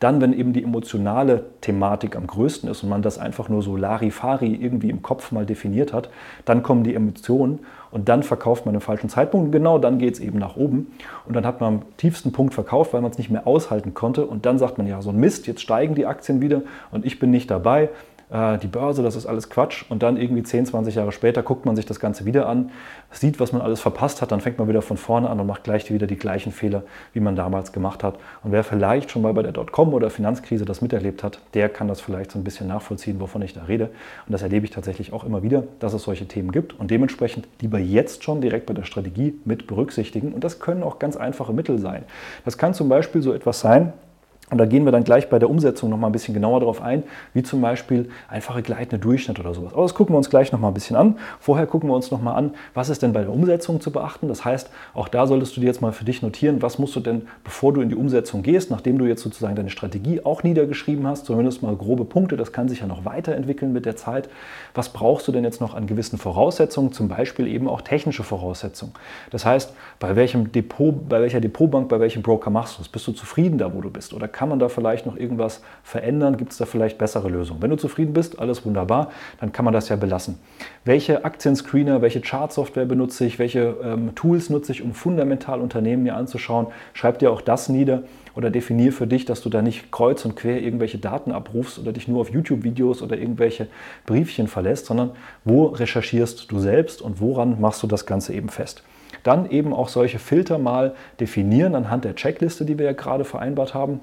Dann, 0.00 0.20
wenn 0.20 0.32
eben 0.32 0.52
die 0.52 0.62
emotionale 0.62 1.46
Thematik 1.62 2.14
am 2.14 2.26
größten 2.26 2.70
ist 2.70 2.82
und 2.82 2.90
man 2.90 3.02
das 3.02 3.18
einfach 3.18 3.48
nur 3.48 3.62
so 3.62 3.76
Larifari 3.86 4.54
irgendwie 4.54 4.90
im 4.90 5.02
Kopf 5.02 5.30
mal 5.30 5.46
definiert 5.46 5.92
hat, 5.92 6.10
dann 6.44 6.62
kommen 6.62 6.82
die 6.82 6.94
Emotionen 6.94 7.60
und 7.90 8.08
dann 8.08 8.22
verkauft 8.22 8.66
man 8.66 8.74
im 8.74 8.80
falschen 8.80 9.08
Zeitpunkt. 9.08 9.52
Genau 9.52 9.78
dann 9.78 9.98
geht 9.98 10.14
es 10.14 10.20
eben 10.20 10.38
nach 10.38 10.56
oben. 10.56 10.92
Und 11.24 11.34
dann 11.34 11.46
hat 11.46 11.60
man 11.60 11.74
am 11.74 11.82
tiefsten 11.96 12.32
Punkt 12.32 12.52
verkauft, 12.52 12.92
weil 12.92 13.00
man 13.00 13.10
es 13.10 13.18
nicht 13.18 13.30
mehr 13.30 13.46
aushalten 13.46 13.94
konnte. 13.94 14.26
Und 14.26 14.44
dann 14.44 14.58
sagt 14.58 14.76
man, 14.78 14.86
ja, 14.86 15.00
so 15.02 15.10
ein 15.10 15.16
Mist, 15.16 15.46
jetzt 15.46 15.60
steigen 15.60 15.94
die 15.94 16.04
Aktien 16.04 16.40
wieder 16.40 16.62
und 16.90 17.06
ich 17.06 17.18
bin 17.18 17.30
nicht 17.30 17.50
dabei. 17.50 17.88
Äh, 18.30 18.58
die 18.58 18.66
Börse, 18.66 19.02
das 19.02 19.16
ist 19.16 19.26
alles 19.26 19.50
Quatsch. 19.50 19.84
Und 19.88 20.02
dann 20.02 20.16
irgendwie 20.16 20.42
10, 20.42 20.66
20 20.66 20.94
Jahre 20.94 21.12
später 21.12 21.42
guckt 21.42 21.64
man 21.66 21.76
sich 21.76 21.86
das 21.86 22.00
Ganze 22.00 22.24
wieder 22.24 22.48
an, 22.48 22.70
sieht, 23.10 23.40
was 23.40 23.52
man 23.52 23.62
alles 23.62 23.80
verpasst 23.80 24.20
hat, 24.20 24.32
dann 24.32 24.40
fängt 24.40 24.58
man 24.58 24.68
wieder 24.68 24.82
von 24.82 24.96
vorne 24.96 25.30
an 25.30 25.40
und 25.40 25.46
macht 25.46 25.64
gleich 25.64 25.90
wieder 25.92 26.06
die 26.06 26.16
gleichen 26.16 26.52
Fehler, 26.52 26.82
wie 27.12 27.20
man 27.20 27.36
damals 27.36 27.72
gemacht 27.72 28.02
hat. 28.02 28.16
Und 28.42 28.52
wer 28.52 28.64
vielleicht 28.64 29.10
schon 29.10 29.22
mal 29.22 29.32
bei 29.32 29.42
der 29.42 29.52
Dotcom 29.52 29.94
oder 29.94 30.10
Finanzkrise 30.10 30.64
das 30.64 30.82
miterlebt 30.82 31.22
hat, 31.22 31.40
der 31.54 31.68
kann 31.68 31.88
das 31.88 32.00
vielleicht 32.00 32.32
so 32.32 32.38
ein 32.38 32.44
bisschen 32.44 32.66
nachvollziehen, 32.66 33.20
wovon 33.20 33.42
ich 33.42 33.54
da 33.54 33.64
rede. 33.64 33.86
Und 34.26 34.32
das 34.32 34.42
erlebe 34.42 34.64
ich 34.64 34.72
tatsächlich 34.72 35.12
auch 35.12 35.24
immer 35.24 35.42
wieder, 35.42 35.64
dass 35.78 35.92
es 35.92 36.02
solche 36.02 36.26
Themen 36.26 36.50
gibt 36.52 36.78
und 36.78 36.90
dementsprechend 36.90 37.48
lieber 37.60 37.78
jetzt 37.78 38.24
schon 38.24 38.40
direkt 38.40 38.66
bei 38.66 38.74
der 38.74 38.84
Strategie 38.84 39.38
mit 39.44 39.66
berücksichtigen. 39.66 40.32
Und 40.32 40.42
das 40.44 40.58
können 40.58 40.82
auch 40.82 40.98
ganz 40.98 41.16
einfache 41.16 41.52
Mittel 41.52 41.78
sein. 41.78 42.04
Das 42.44 42.58
kann 42.58 42.74
zum 42.74 42.88
Beispiel 42.88 43.22
so 43.22 43.32
etwas 43.32 43.60
sein, 43.60 43.92
und 44.48 44.58
da 44.58 44.64
gehen 44.64 44.84
wir 44.84 44.92
dann 44.92 45.02
gleich 45.02 45.28
bei 45.28 45.40
der 45.40 45.50
Umsetzung 45.50 45.90
noch 45.90 45.96
mal 45.96 46.06
ein 46.06 46.12
bisschen 46.12 46.32
genauer 46.32 46.60
darauf 46.60 46.80
ein, 46.80 47.02
wie 47.34 47.42
zum 47.42 47.60
Beispiel 47.60 48.10
einfache 48.28 48.62
gleitende 48.62 48.98
Durchschnitt 48.98 49.40
oder 49.40 49.52
sowas. 49.54 49.72
Aber 49.72 49.82
das 49.82 49.94
gucken 49.94 50.14
wir 50.14 50.18
uns 50.18 50.30
gleich 50.30 50.52
noch 50.52 50.60
mal 50.60 50.68
ein 50.68 50.74
bisschen 50.74 50.94
an. 50.94 51.18
Vorher 51.40 51.66
gucken 51.66 51.90
wir 51.90 51.96
uns 51.96 52.12
noch 52.12 52.22
mal 52.22 52.34
an, 52.34 52.54
was 52.72 52.88
ist 52.88 53.02
denn 53.02 53.12
bei 53.12 53.22
der 53.22 53.32
Umsetzung 53.32 53.80
zu 53.80 53.90
beachten. 53.90 54.28
Das 54.28 54.44
heißt, 54.44 54.70
auch 54.94 55.08
da 55.08 55.26
solltest 55.26 55.56
du 55.56 55.60
dir 55.60 55.66
jetzt 55.66 55.82
mal 55.82 55.90
für 55.90 56.04
dich 56.04 56.22
notieren, 56.22 56.62
was 56.62 56.78
musst 56.78 56.94
du 56.94 57.00
denn, 57.00 57.26
bevor 57.42 57.72
du 57.72 57.80
in 57.80 57.88
die 57.88 57.96
Umsetzung 57.96 58.44
gehst, 58.44 58.70
nachdem 58.70 58.98
du 58.98 59.06
jetzt 59.06 59.22
sozusagen 59.22 59.56
deine 59.56 59.70
Strategie 59.70 60.24
auch 60.24 60.44
niedergeschrieben 60.44 61.04
hast, 61.08 61.26
zumindest 61.26 61.64
mal 61.64 61.74
grobe 61.74 62.04
Punkte, 62.04 62.36
das 62.36 62.52
kann 62.52 62.68
sich 62.68 62.80
ja 62.80 62.86
noch 62.86 63.04
weiterentwickeln 63.04 63.72
mit 63.72 63.84
der 63.84 63.96
Zeit. 63.96 64.28
Was 64.74 64.90
brauchst 64.90 65.26
du 65.26 65.32
denn 65.32 65.42
jetzt 65.42 65.60
noch 65.60 65.74
an 65.74 65.88
gewissen 65.88 66.18
Voraussetzungen, 66.18 66.92
zum 66.92 67.08
Beispiel 67.08 67.48
eben 67.48 67.66
auch 67.66 67.80
technische 67.80 68.22
Voraussetzungen? 68.22 68.92
Das 69.32 69.44
heißt, 69.44 69.74
bei 69.98 70.14
welchem 70.14 70.52
Depot, 70.52 71.08
bei 71.08 71.20
welcher 71.20 71.40
Depotbank, 71.40 71.88
bei 71.88 71.98
welchem 71.98 72.22
Broker 72.22 72.50
machst 72.50 72.78
du 72.78 72.82
es? 72.82 72.88
Bist 72.88 73.08
du 73.08 73.12
zufrieden 73.12 73.58
da, 73.58 73.74
wo 73.74 73.80
du 73.80 73.90
bist? 73.90 74.14
Oder 74.14 74.28
kann 74.36 74.50
man 74.50 74.58
da 74.58 74.68
vielleicht 74.68 75.06
noch 75.06 75.16
irgendwas 75.16 75.62
verändern? 75.82 76.36
Gibt 76.36 76.52
es 76.52 76.58
da 76.58 76.66
vielleicht 76.66 76.98
bessere 76.98 77.30
Lösungen? 77.30 77.62
Wenn 77.62 77.70
du 77.70 77.76
zufrieden 77.76 78.12
bist, 78.12 78.38
alles 78.38 78.66
wunderbar, 78.66 79.10
dann 79.40 79.50
kann 79.50 79.64
man 79.64 79.72
das 79.72 79.88
ja 79.88 79.96
belassen. 79.96 80.38
Welche 80.84 81.24
Aktienscreener, 81.24 82.02
welche 82.02 82.20
Chartsoftware 82.20 82.84
benutze 82.84 83.24
ich, 83.24 83.38
welche 83.38 83.76
ähm, 83.82 84.14
Tools 84.14 84.50
nutze 84.50 84.72
ich, 84.72 84.82
um 84.82 84.92
fundamental 84.92 85.62
Unternehmen 85.62 86.02
mir 86.02 86.16
anzuschauen? 86.16 86.66
Schreib 86.92 87.18
dir 87.18 87.32
auch 87.32 87.40
das 87.40 87.70
nieder 87.70 88.02
oder 88.34 88.50
definier 88.50 88.92
für 88.92 89.06
dich, 89.06 89.24
dass 89.24 89.40
du 89.40 89.48
da 89.48 89.62
nicht 89.62 89.90
kreuz 89.90 90.26
und 90.26 90.36
quer 90.36 90.60
irgendwelche 90.60 90.98
Daten 90.98 91.32
abrufst 91.32 91.78
oder 91.78 91.94
dich 91.94 92.06
nur 92.06 92.20
auf 92.20 92.28
YouTube-Videos 92.28 93.00
oder 93.00 93.16
irgendwelche 93.16 93.68
Briefchen 94.04 94.48
verlässt, 94.48 94.84
sondern 94.84 95.12
wo 95.44 95.64
recherchierst 95.64 96.52
du 96.52 96.58
selbst 96.58 97.00
und 97.00 97.22
woran 97.22 97.58
machst 97.58 97.82
du 97.82 97.86
das 97.86 98.04
Ganze 98.04 98.34
eben 98.34 98.50
fest? 98.50 98.82
Dann 99.22 99.50
eben 99.50 99.72
auch 99.72 99.88
solche 99.88 100.18
Filter 100.18 100.58
mal 100.58 100.94
definieren 101.18 101.74
anhand 101.74 102.04
der 102.04 102.14
Checkliste, 102.14 102.66
die 102.66 102.78
wir 102.78 102.84
ja 102.84 102.92
gerade 102.92 103.24
vereinbart 103.24 103.74
haben. 103.74 104.00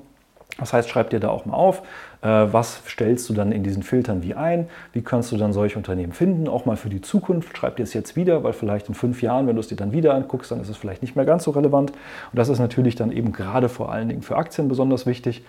Das 0.57 0.73
heißt, 0.73 0.89
schreib 0.89 1.09
dir 1.09 1.19
da 1.19 1.29
auch 1.29 1.45
mal 1.45 1.55
auf, 1.55 1.81
was 2.23 2.81
stellst 2.87 3.27
du 3.27 3.33
dann 3.33 3.51
in 3.51 3.63
diesen 3.63 3.83
Filtern 3.83 4.23
wie 4.23 4.33
ein? 4.33 4.67
Wie 4.93 5.01
kannst 5.01 5.33
du 5.33 5.37
dann 5.37 5.51
solche 5.51 5.75
Unternehmen 5.75 6.13
finden? 6.13 6.47
Auch 6.47 6.65
mal 6.65 6.77
für 6.77 6.87
die 6.87 7.01
Zukunft. 7.01 7.57
Schreib 7.57 7.75
dir 7.75 7.83
es 7.83 7.93
jetzt 7.93 8.15
wieder, 8.15 8.45
weil 8.45 8.53
vielleicht 8.53 8.87
in 8.87 8.95
fünf 8.95 9.21
Jahren, 9.21 9.45
wenn 9.45 9.57
du 9.57 9.59
es 9.59 9.67
dir 9.67 9.75
dann 9.75 9.91
wieder 9.91 10.13
anguckst, 10.13 10.49
dann 10.49 10.61
ist 10.61 10.69
es 10.69 10.77
vielleicht 10.77 11.01
nicht 11.01 11.17
mehr 11.17 11.25
ganz 11.25 11.43
so 11.43 11.51
relevant. 11.51 11.91
Und 11.91 11.97
das 12.31 12.47
ist 12.47 12.59
natürlich 12.59 12.95
dann 12.95 13.11
eben 13.11 13.33
gerade 13.33 13.67
vor 13.67 13.91
allen 13.91 14.07
Dingen 14.07 14.21
für 14.21 14.37
Aktien 14.37 14.69
besonders 14.69 15.05
wichtig. 15.05 15.43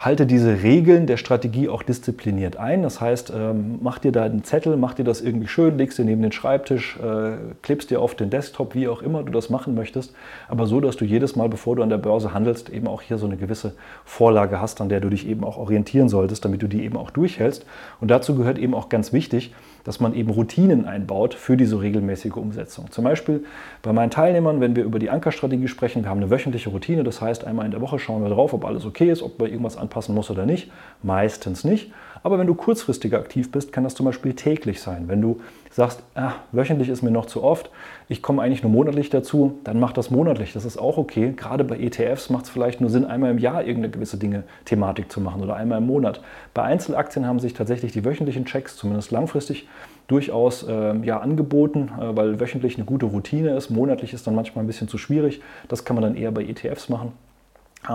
Halte 0.00 0.26
diese 0.26 0.62
Regeln 0.62 1.06
der 1.06 1.16
Strategie 1.16 1.70
auch 1.70 1.82
diszipliniert 1.82 2.58
ein. 2.58 2.82
Das 2.82 3.00
heißt, 3.00 3.32
ähm, 3.34 3.78
mach 3.80 3.98
dir 3.98 4.12
da 4.12 4.24
einen 4.24 4.44
Zettel, 4.44 4.76
mach 4.76 4.92
dir 4.92 5.04
das 5.04 5.22
irgendwie 5.22 5.48
schön, 5.48 5.78
legst 5.78 5.98
dir 5.98 6.04
neben 6.04 6.20
den 6.20 6.32
Schreibtisch, 6.32 6.98
äh, 6.98 7.38
klebst 7.62 7.90
dir 7.90 8.02
auf 8.02 8.14
den 8.14 8.28
Desktop, 8.28 8.74
wie 8.74 8.86
auch 8.88 9.00
immer 9.00 9.22
du 9.22 9.32
das 9.32 9.48
machen 9.48 9.74
möchtest. 9.74 10.14
Aber 10.46 10.66
so, 10.66 10.82
dass 10.82 10.96
du 10.96 11.06
jedes 11.06 11.36
Mal, 11.36 11.48
bevor 11.48 11.76
du 11.76 11.82
an 11.82 11.88
der 11.88 11.96
Börse 11.96 12.34
handelst, 12.34 12.68
eben 12.68 12.86
auch 12.86 13.00
hier 13.00 13.16
so 13.16 13.24
eine 13.24 13.38
gewisse 13.38 13.72
Vorlage 14.04 14.60
hast, 14.60 14.82
an 14.82 14.90
der 14.90 15.00
du 15.00 15.08
dich 15.08 15.26
eben 15.26 15.42
auch 15.42 15.56
orientieren 15.56 16.10
sollst 16.10 16.17
solltest, 16.18 16.44
damit 16.44 16.62
du 16.62 16.66
die 16.66 16.82
eben 16.82 16.96
auch 16.96 17.10
durchhältst. 17.10 17.64
Und 18.00 18.10
dazu 18.10 18.34
gehört 18.34 18.58
eben 18.58 18.74
auch 18.74 18.88
ganz 18.88 19.12
wichtig, 19.12 19.54
dass 19.84 20.00
man 20.00 20.14
eben 20.14 20.30
Routinen 20.30 20.84
einbaut 20.84 21.34
für 21.34 21.56
diese 21.56 21.80
regelmäßige 21.80 22.32
Umsetzung. 22.32 22.90
Zum 22.90 23.04
Beispiel 23.04 23.44
bei 23.82 23.92
meinen 23.92 24.10
Teilnehmern, 24.10 24.60
wenn 24.60 24.74
wir 24.74 24.84
über 24.84 24.98
die 24.98 25.10
Ankerstrategie 25.10 25.68
sprechen, 25.68 26.02
wir 26.02 26.10
haben 26.10 26.18
eine 26.18 26.30
wöchentliche 26.30 26.70
Routine, 26.70 27.04
das 27.04 27.20
heißt 27.20 27.44
einmal 27.46 27.64
in 27.66 27.70
der 27.70 27.80
Woche 27.80 27.98
schauen 27.98 28.22
wir 28.22 28.30
drauf, 28.30 28.52
ob 28.52 28.64
alles 28.64 28.84
okay 28.84 29.10
ist, 29.10 29.22
ob 29.22 29.38
man 29.38 29.48
irgendwas 29.48 29.76
anpassen 29.76 30.14
muss 30.14 30.30
oder 30.30 30.44
nicht. 30.44 30.70
Meistens 31.02 31.64
nicht. 31.64 31.92
Aber 32.22 32.38
wenn 32.38 32.46
du 32.46 32.54
kurzfristiger 32.54 33.18
aktiv 33.18 33.50
bist, 33.50 33.72
kann 33.72 33.84
das 33.84 33.94
zum 33.94 34.06
Beispiel 34.06 34.34
täglich 34.34 34.80
sein. 34.80 35.04
Wenn 35.08 35.20
du 35.20 35.40
sagst, 35.70 36.02
ah, 36.14 36.32
wöchentlich 36.52 36.88
ist 36.88 37.02
mir 37.02 37.10
noch 37.10 37.26
zu 37.26 37.42
oft, 37.44 37.70
ich 38.08 38.22
komme 38.22 38.42
eigentlich 38.42 38.62
nur 38.62 38.72
monatlich 38.72 39.10
dazu, 39.10 39.58
dann 39.64 39.78
mach 39.78 39.92
das 39.92 40.10
monatlich. 40.10 40.52
Das 40.52 40.64
ist 40.64 40.78
auch 40.78 40.98
okay. 40.98 41.32
Gerade 41.36 41.64
bei 41.64 41.78
ETFs 41.78 42.30
macht 42.30 42.46
es 42.46 42.50
vielleicht 42.50 42.80
nur 42.80 42.90
Sinn, 42.90 43.04
einmal 43.04 43.30
im 43.30 43.38
Jahr 43.38 43.60
irgendeine 43.62 43.90
gewisse 43.90 44.18
Dinge 44.18 44.44
Thematik 44.64 45.12
zu 45.12 45.20
machen 45.20 45.42
oder 45.42 45.56
einmal 45.56 45.78
im 45.78 45.86
Monat. 45.86 46.20
Bei 46.54 46.62
Einzelaktien 46.62 47.26
haben 47.26 47.38
sich 47.38 47.54
tatsächlich 47.54 47.92
die 47.92 48.04
wöchentlichen 48.04 48.44
Checks, 48.44 48.76
zumindest 48.76 49.10
langfristig, 49.10 49.68
durchaus 50.08 50.62
äh, 50.62 50.96
ja, 51.04 51.20
angeboten, 51.20 51.90
äh, 52.00 52.16
weil 52.16 52.40
wöchentlich 52.40 52.76
eine 52.76 52.86
gute 52.86 53.06
Routine 53.06 53.50
ist. 53.50 53.70
Monatlich 53.70 54.14
ist 54.14 54.26
dann 54.26 54.34
manchmal 54.34 54.64
ein 54.64 54.66
bisschen 54.66 54.88
zu 54.88 54.98
schwierig. 54.98 55.42
Das 55.68 55.84
kann 55.84 55.94
man 55.94 56.02
dann 56.02 56.16
eher 56.16 56.32
bei 56.32 56.42
ETFs 56.42 56.88
machen. 56.88 57.12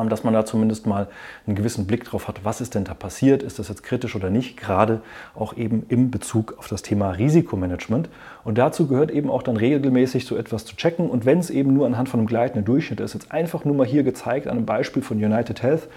Dass 0.09 0.23
man 0.23 0.33
da 0.33 0.45
zumindest 0.45 0.87
mal 0.87 1.07
einen 1.45 1.55
gewissen 1.55 1.85
Blick 1.85 2.05
drauf 2.05 2.27
hat, 2.27 2.43
was 2.43 2.61
ist 2.61 2.73
denn 2.73 2.83
da 2.83 2.93
passiert, 2.93 3.43
ist 3.43 3.59
das 3.59 3.67
jetzt 3.67 3.83
kritisch 3.83 4.15
oder 4.15 4.29
nicht, 4.29 4.57
gerade 4.57 5.01
auch 5.35 5.55
eben 5.55 5.85
im 5.89 6.09
Bezug 6.09 6.55
auf 6.57 6.67
das 6.67 6.81
Thema 6.81 7.11
Risikomanagement. 7.11 8.09
Und 8.43 8.57
dazu 8.57 8.87
gehört 8.87 9.11
eben 9.11 9.29
auch 9.29 9.43
dann 9.43 9.57
regelmäßig 9.57 10.25
so 10.25 10.35
etwas 10.35 10.65
zu 10.65 10.75
checken. 10.75 11.09
Und 11.09 11.25
wenn 11.25 11.39
es 11.39 11.49
eben 11.49 11.73
nur 11.73 11.85
anhand 11.85 12.09
von 12.09 12.19
einem 12.19 12.27
gleitenden 12.27 12.65
Durchschnitt 12.65 13.01
ist, 13.01 13.13
jetzt 13.13 13.31
einfach 13.31 13.65
nur 13.65 13.75
mal 13.75 13.85
hier 13.85 14.03
gezeigt 14.03 14.47
an 14.47 14.57
einem 14.57 14.65
Beispiel 14.65 15.01
von 15.03 15.17
United 15.17 15.61
Health. 15.61 15.87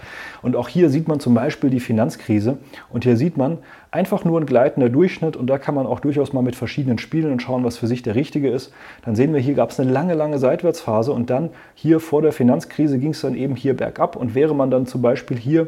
Und 0.41 0.55
auch 0.55 0.67
hier 0.67 0.89
sieht 0.89 1.07
man 1.07 1.19
zum 1.19 1.33
Beispiel 1.33 1.69
die 1.69 1.79
Finanzkrise. 1.79 2.57
Und 2.89 3.03
hier 3.03 3.17
sieht 3.17 3.37
man, 3.37 3.57
einfach 3.91 4.25
nur 4.25 4.39
ein 4.39 4.45
gleitender 4.45 4.89
Durchschnitt 4.89 5.35
und 5.35 5.47
da 5.47 5.57
kann 5.57 5.75
man 5.75 5.87
auch 5.87 5.99
durchaus 5.99 6.33
mal 6.33 6.41
mit 6.41 6.55
verschiedenen 6.55 6.97
Spielen 6.97 7.31
und 7.31 7.41
schauen, 7.41 7.63
was 7.63 7.77
für 7.77 7.87
sich 7.87 8.01
der 8.01 8.15
richtige 8.15 8.49
ist. 8.49 8.73
Dann 9.05 9.15
sehen 9.15 9.33
wir, 9.33 9.39
hier 9.39 9.53
gab 9.53 9.71
es 9.71 9.79
eine 9.79 9.91
lange, 9.91 10.13
lange 10.13 10.39
Seitwärtsphase 10.39 11.11
und 11.11 11.29
dann 11.29 11.49
hier 11.73 11.99
vor 11.99 12.21
der 12.21 12.31
Finanzkrise 12.31 12.99
ging 12.99 13.11
es 13.11 13.21
dann 13.21 13.35
eben 13.35 13.55
hier 13.55 13.75
bergab 13.75 14.15
und 14.15 14.35
wäre 14.35 14.55
man 14.55 14.71
dann 14.71 14.85
zum 14.85 15.01
Beispiel 15.01 15.37
hier 15.37 15.67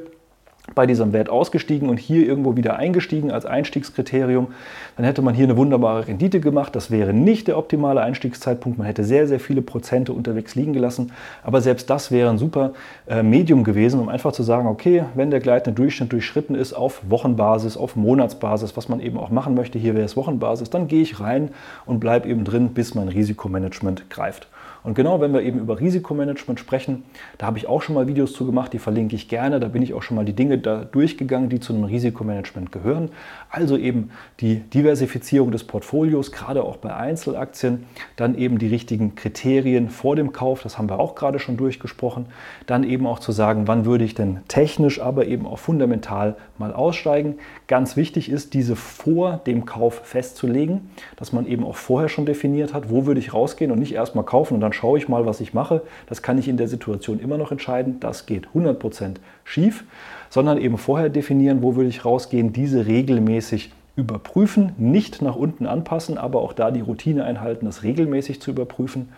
bei 0.76 0.86
diesem 0.86 1.14
Wert 1.14 1.30
ausgestiegen 1.30 1.90
und 1.90 1.98
hier 1.98 2.26
irgendwo 2.26 2.56
wieder 2.56 2.78
eingestiegen 2.78 3.32
als 3.32 3.46
Einstiegskriterium, 3.46 4.48
dann 4.96 5.06
hätte 5.06 5.22
man 5.22 5.34
hier 5.34 5.46
eine 5.46 5.58
wunderbare 5.58 6.08
Rendite 6.08 6.40
gemacht. 6.40 6.76
Das 6.76 6.92
wäre 6.92 7.14
nicht 7.14 7.48
der 7.48 7.58
optimale 7.58 8.02
Einstiegszeitpunkt. 8.02 8.78
Man 8.78 8.88
hätte 8.88 9.04
sehr, 9.04 9.28
sehr 9.28 9.40
viele 9.40 9.62
Prozente 9.62 10.14
unterwegs 10.14 10.56
liegen 10.56 10.74
gelassen. 10.74 11.12
Aber 11.44 11.62
selbst 11.62 11.90
das 11.90 12.12
wäre 12.12 12.30
ein 12.30 12.38
super 12.38 12.74
äh, 13.08 13.24
Medium 13.24 13.64
gewesen, 13.64 14.00
um 14.00 14.10
einfach 14.10 14.32
zu 14.32 14.44
sagen, 14.44 14.68
okay, 14.68 15.04
wenn 15.16 15.32
der 15.32 15.40
gleitende 15.40 15.76
Durchschnitt 15.76 16.12
durchschritten 16.12 16.56
ist 16.56 16.74
auf 16.74 17.02
Wochenbasis, 17.10 17.78
auf 17.78 17.96
Monatsbasis, 17.96 18.78
was 18.78 18.90
man 18.90 19.00
eben 19.00 19.18
auch 19.18 19.30
machen 19.30 19.56
möchte, 19.56 19.80
hier 19.80 19.96
wäre 19.96 20.06
es 20.06 20.16
Wochenbasis, 20.16 20.70
dann 20.70 20.88
gehe 20.88 21.02
ich 21.02 21.20
rein 21.20 21.50
und 21.86 22.00
bleibe 22.00 22.28
eben 22.28 22.44
drin, 22.44 22.70
bis 22.70 22.96
mein 22.96 23.08
Risikomanagement 23.08 24.10
greift. 24.10 24.48
Und 24.84 24.96
genau, 24.96 25.20
wenn 25.20 25.34
wir 25.34 25.42
eben 25.42 25.60
über 25.60 25.80
Risikomanagement 25.80 26.60
sprechen, 26.60 27.04
da 27.38 27.48
habe 27.48 27.58
ich 27.58 27.68
auch 27.68 27.82
schon 27.82 27.96
mal 27.96 28.08
Videos 28.08 28.34
zu 28.34 28.46
gemacht, 28.46 28.72
die 28.72 28.80
verlinke 28.80 29.16
ich 29.16 29.28
gerne. 29.28 29.60
Da 29.60 29.68
bin 29.68 29.82
ich 29.82 29.94
auch 29.94 30.04
schon 30.04 30.16
mal 30.16 30.26
die 30.26 30.34
Dinge 30.34 30.58
da 30.60 30.84
durchgegangen, 30.84 31.50
die 31.50 31.60
zu 31.60 31.74
einem 31.74 31.86
Risikomanagement 31.86 32.72
gehören. 32.72 33.10
Also 33.50 33.78
eben 33.78 34.12
die 34.40 34.60
Diversifizierung 34.60 35.52
des 35.52 35.64
Portfolios, 35.64 36.32
gerade 36.32 36.64
auch 36.64 36.78
bei 36.78 36.96
Einzelaktien. 36.96 37.86
Dann 38.16 38.36
eben 38.36 38.60
die 38.60 38.68
richtigen 38.68 39.16
Kriterien 39.16 39.90
vor 39.90 40.16
dem 40.16 40.32
Kauf, 40.32 40.62
das 40.62 40.78
haben 40.78 40.90
wir 40.90 41.00
auch 41.00 41.16
gerade 41.16 41.40
schon 41.40 41.58
durchgesprochen. 41.58 42.28
Dann 42.66 42.84
eben 42.84 43.08
auch 43.08 43.20
zu 43.20 43.32
sagen, 43.32 43.68
wann 43.68 43.86
würde 43.86 44.04
ich 44.04 44.16
denn 44.16 44.40
technisch, 44.48 45.02
aber 45.02 45.26
eben 45.26 45.46
auch 45.46 45.60
fundamental 45.60 46.36
mal 46.60 46.74
aussteigen. 46.74 47.36
Ganz 47.68 47.96
wichtig 47.96 48.30
ist, 48.30 48.54
diese 48.54 48.76
vor 48.76 49.42
dem 49.46 49.66
Kauf 49.66 50.02
festzulegen, 50.04 50.90
dass 51.16 51.32
man 51.32 51.48
eben 51.48 51.64
auch 51.64 51.76
vorher 51.76 52.10
schon 52.10 52.26
definiert 52.26 52.74
hat, 52.74 52.90
wo 52.90 53.06
würde 53.06 53.20
ich 53.20 53.34
rausgehen 53.34 53.72
und 53.72 53.80
nicht 53.80 53.94
erstmal 53.94 54.26
kaufen 54.26 54.56
und 54.56 54.62
dann 54.62 54.74
schaue 54.74 54.98
ich 54.98 55.08
mal, 55.08 55.26
was 55.26 55.42
ich 55.42 55.54
mache. 55.54 55.82
Das 56.08 56.22
kann 56.22 56.38
ich 56.38 56.48
in 56.48 56.58
der 56.58 56.68
Situation 56.68 57.20
immer 57.20 57.38
noch 57.38 57.52
entscheiden. 57.52 58.00
Das 58.00 58.26
geht 58.26 58.48
100% 58.54 59.16
schief, 59.44 59.84
sondern 60.30 60.58
eben 60.58 60.78
vorher 60.78 61.10
definieren, 61.10 61.64
wo 61.64 61.76
will 61.76 61.88
ich 61.88 62.06
rausgehen, 62.06 62.54
diese 62.54 62.86
regelmäßig 62.86 63.72
überprüfen, 63.96 64.72
nicht 64.78 65.22
nach 65.22 65.36
unten 65.36 65.66
anpassen, 65.66 66.18
aber 66.18 66.42
auch 66.42 66.54
da 66.54 66.72
die 66.72 66.82
Routine 66.82 67.26
einhalten, 67.26 67.66
das 67.66 67.84
regelmäßig 67.84 68.42
zu 68.42 68.52
überprüfen. 68.52 69.10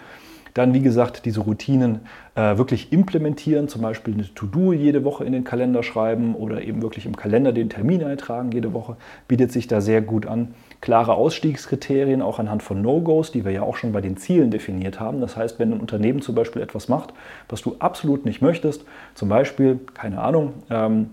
Dann, 0.53 0.73
wie 0.73 0.81
gesagt, 0.81 1.25
diese 1.25 1.41
Routinen 1.41 2.01
äh, 2.35 2.57
wirklich 2.57 2.91
implementieren, 2.91 3.67
zum 3.67 3.81
Beispiel 3.81 4.13
eine 4.13 4.33
To-Do 4.33 4.73
jede 4.73 5.03
Woche 5.03 5.23
in 5.23 5.33
den 5.33 5.43
Kalender 5.43 5.83
schreiben 5.83 6.35
oder 6.35 6.61
eben 6.61 6.81
wirklich 6.81 7.05
im 7.05 7.15
Kalender 7.15 7.53
den 7.53 7.69
Termin 7.69 8.03
eintragen 8.03 8.51
jede 8.51 8.73
Woche, 8.73 8.97
bietet 9.27 9.51
sich 9.51 9.67
da 9.67 9.81
sehr 9.81 10.01
gut 10.01 10.25
an 10.25 10.53
klare 10.81 11.13
Ausstiegskriterien, 11.13 12.21
auch 12.21 12.39
anhand 12.39 12.63
von 12.63 12.81
No-Gos, 12.81 13.31
die 13.31 13.45
wir 13.45 13.51
ja 13.51 13.61
auch 13.61 13.75
schon 13.75 13.91
bei 13.91 14.01
den 14.01 14.17
Zielen 14.17 14.49
definiert 14.49 14.99
haben. 14.99 15.21
Das 15.21 15.37
heißt, 15.37 15.59
wenn 15.59 15.73
ein 15.73 15.79
Unternehmen 15.79 16.21
zum 16.21 16.35
Beispiel 16.35 16.61
etwas 16.61 16.89
macht, 16.89 17.13
was 17.49 17.61
du 17.61 17.75
absolut 17.79 18.25
nicht 18.25 18.41
möchtest, 18.41 18.83
zum 19.13 19.29
Beispiel, 19.29 19.79
keine 19.93 20.19
Ahnung, 20.19 20.53
ähm, 20.69 21.11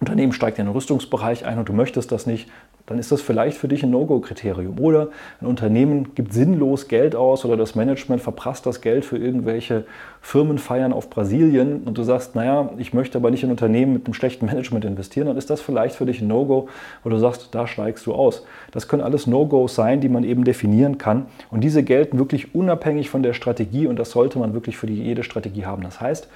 Unternehmen 0.00 0.32
steigt 0.32 0.58
in 0.58 0.66
den 0.66 0.74
Rüstungsbereich 0.74 1.46
ein 1.46 1.58
und 1.58 1.68
du 1.68 1.72
möchtest 1.72 2.12
das 2.12 2.26
nicht, 2.26 2.50
dann 2.86 2.98
ist 2.98 3.10
das 3.10 3.22
vielleicht 3.22 3.56
für 3.56 3.68
dich 3.68 3.82
ein 3.82 3.90
No-Go-Kriterium. 3.90 4.78
Oder 4.78 5.08
ein 5.40 5.46
Unternehmen 5.46 6.14
gibt 6.14 6.34
sinnlos 6.34 6.88
Geld 6.88 7.16
aus 7.16 7.44
oder 7.44 7.56
das 7.56 7.74
Management 7.74 8.20
verprasst 8.20 8.66
das 8.66 8.82
Geld 8.82 9.06
für 9.06 9.16
irgendwelche 9.16 9.84
Firmenfeiern 10.20 10.92
auf 10.92 11.08
Brasilien 11.08 11.82
und 11.84 11.96
du 11.96 12.02
sagst, 12.02 12.34
naja, 12.34 12.70
ich 12.76 12.92
möchte 12.92 13.16
aber 13.16 13.30
nicht 13.30 13.42
in 13.42 13.50
Unternehmen 13.50 13.94
mit 13.94 14.06
einem 14.06 14.14
schlechten 14.14 14.44
Management 14.46 14.84
investieren, 14.84 15.28
dann 15.28 15.36
ist 15.38 15.48
das 15.48 15.62
vielleicht 15.62 15.96
für 15.96 16.04
dich 16.04 16.20
ein 16.20 16.28
No-Go, 16.28 16.68
wo 17.02 17.08
du 17.08 17.18
sagst, 17.18 17.48
da 17.52 17.66
steigst 17.66 18.04
du 18.06 18.12
aus. 18.12 18.44
Das 18.70 18.86
können 18.86 19.02
alles 19.02 19.26
No-Gos 19.26 19.74
sein, 19.74 20.00
die 20.00 20.10
man 20.10 20.24
eben 20.24 20.44
definieren 20.44 20.98
kann 20.98 21.26
und 21.50 21.62
diese 21.64 21.82
gelten 21.82 22.18
wirklich 22.18 22.54
unabhängig 22.54 23.08
von 23.08 23.22
der 23.22 23.32
Strategie 23.32 23.86
und 23.86 23.98
das 23.98 24.10
sollte 24.10 24.38
man 24.38 24.52
wirklich 24.52 24.76
für 24.76 24.88
jede 24.88 25.22
Strategie 25.22 25.64
haben. 25.64 25.82
Das 25.82 26.00
heißt, 26.00 26.28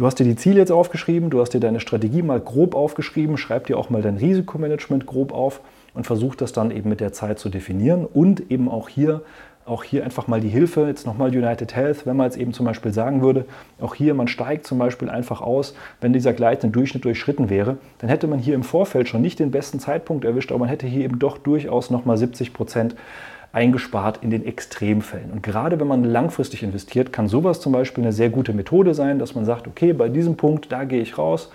Du 0.00 0.06
hast 0.06 0.18
dir 0.18 0.24
die 0.24 0.34
Ziele 0.34 0.60
jetzt 0.60 0.72
aufgeschrieben, 0.72 1.28
du 1.28 1.42
hast 1.42 1.52
dir 1.52 1.60
deine 1.60 1.78
Strategie 1.78 2.22
mal 2.22 2.40
grob 2.40 2.74
aufgeschrieben, 2.74 3.36
schreib 3.36 3.66
dir 3.66 3.76
auch 3.76 3.90
mal 3.90 4.00
dein 4.00 4.16
Risikomanagement 4.16 5.04
grob 5.04 5.30
auf 5.30 5.60
und 5.92 6.06
versuch 6.06 6.36
das 6.36 6.54
dann 6.54 6.70
eben 6.70 6.88
mit 6.88 7.00
der 7.00 7.12
Zeit 7.12 7.38
zu 7.38 7.50
definieren 7.50 8.06
und 8.06 8.50
eben 8.50 8.70
auch 8.70 8.88
hier 8.88 9.20
auch 9.66 9.84
hier 9.84 10.02
einfach 10.02 10.26
mal 10.26 10.40
die 10.40 10.48
Hilfe, 10.48 10.86
jetzt 10.86 11.04
nochmal 11.06 11.28
United 11.28 11.76
Health, 11.76 12.06
wenn 12.06 12.16
man 12.16 12.24
jetzt 12.24 12.38
eben 12.38 12.54
zum 12.54 12.64
Beispiel 12.64 12.94
sagen 12.94 13.20
würde, 13.20 13.44
auch 13.78 13.94
hier, 13.94 14.14
man 14.14 14.26
steigt 14.26 14.66
zum 14.66 14.78
Beispiel 14.78 15.10
einfach 15.10 15.42
aus, 15.42 15.74
wenn 16.00 16.14
dieser 16.14 16.32
gleitende 16.32 16.72
Durchschnitt 16.72 17.04
durchschritten 17.04 17.50
wäre, 17.50 17.76
dann 17.98 18.08
hätte 18.08 18.26
man 18.26 18.38
hier 18.38 18.54
im 18.54 18.62
Vorfeld 18.62 19.06
schon 19.06 19.20
nicht 19.20 19.38
den 19.38 19.50
besten 19.50 19.80
Zeitpunkt 19.80 20.24
erwischt, 20.24 20.50
aber 20.50 20.60
man 20.60 20.70
hätte 20.70 20.86
hier 20.86 21.04
eben 21.04 21.18
doch 21.18 21.36
durchaus 21.36 21.90
nochmal 21.90 22.16
70 22.16 22.54
Prozent 22.54 22.96
eingespart 23.52 24.22
in 24.22 24.30
den 24.30 24.46
Extremfällen. 24.46 25.30
Und 25.32 25.42
gerade 25.42 25.80
wenn 25.80 25.88
man 25.88 26.04
langfristig 26.04 26.62
investiert, 26.62 27.12
kann 27.12 27.28
sowas 27.28 27.60
zum 27.60 27.72
Beispiel 27.72 28.04
eine 28.04 28.12
sehr 28.12 28.30
gute 28.30 28.52
Methode 28.52 28.94
sein, 28.94 29.18
dass 29.18 29.34
man 29.34 29.44
sagt, 29.44 29.66
okay, 29.66 29.92
bei 29.92 30.08
diesem 30.08 30.36
Punkt, 30.36 30.70
da 30.70 30.84
gehe 30.84 31.02
ich 31.02 31.18
raus. 31.18 31.50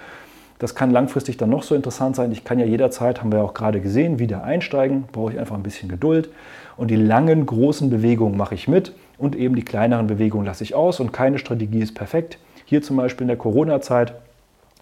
Das 0.60 0.74
kann 0.76 0.92
langfristig 0.92 1.38
dann 1.38 1.50
noch 1.50 1.64
so 1.64 1.76
interessant 1.76 2.16
sein. 2.16 2.32
Ich 2.32 2.44
kann 2.44 2.60
ja 2.60 2.66
jederzeit, 2.66 3.20
haben 3.20 3.32
wir 3.32 3.44
auch 3.44 3.54
gerade 3.54 3.82
gesehen, 3.82 4.20
wieder 4.20 4.44
einsteigen. 4.44 5.06
Brauche 5.12 5.34
ich 5.34 5.40
einfach 5.40 5.56
ein 5.56 5.64
bisschen 5.64 5.90
Geduld. 5.90 6.30
Und 6.78 6.92
die 6.92 6.96
langen, 6.96 7.46
großen 7.46 7.90
Bewegungen 7.90 8.38
mache 8.38 8.56
ich 8.56 8.68
mit 8.68 8.94
und 9.18 9.36
eben 9.36 9.56
die 9.56 9.66
kleineren 9.66 10.08
Bewegungen 10.08 10.46
lasse 10.46 10.64
ich 10.64 10.76
aus. 10.76 11.00
Und 11.00 11.14
keine 11.14 11.38
Strategie 11.38 11.80
ist 11.80 11.94
perfekt. 11.94 12.38
Hier 12.66 12.82
zum 12.82 12.98
Beispiel 12.98 13.24
in 13.26 13.30
der 13.30 13.38
Corona-Zeit 13.38 14.14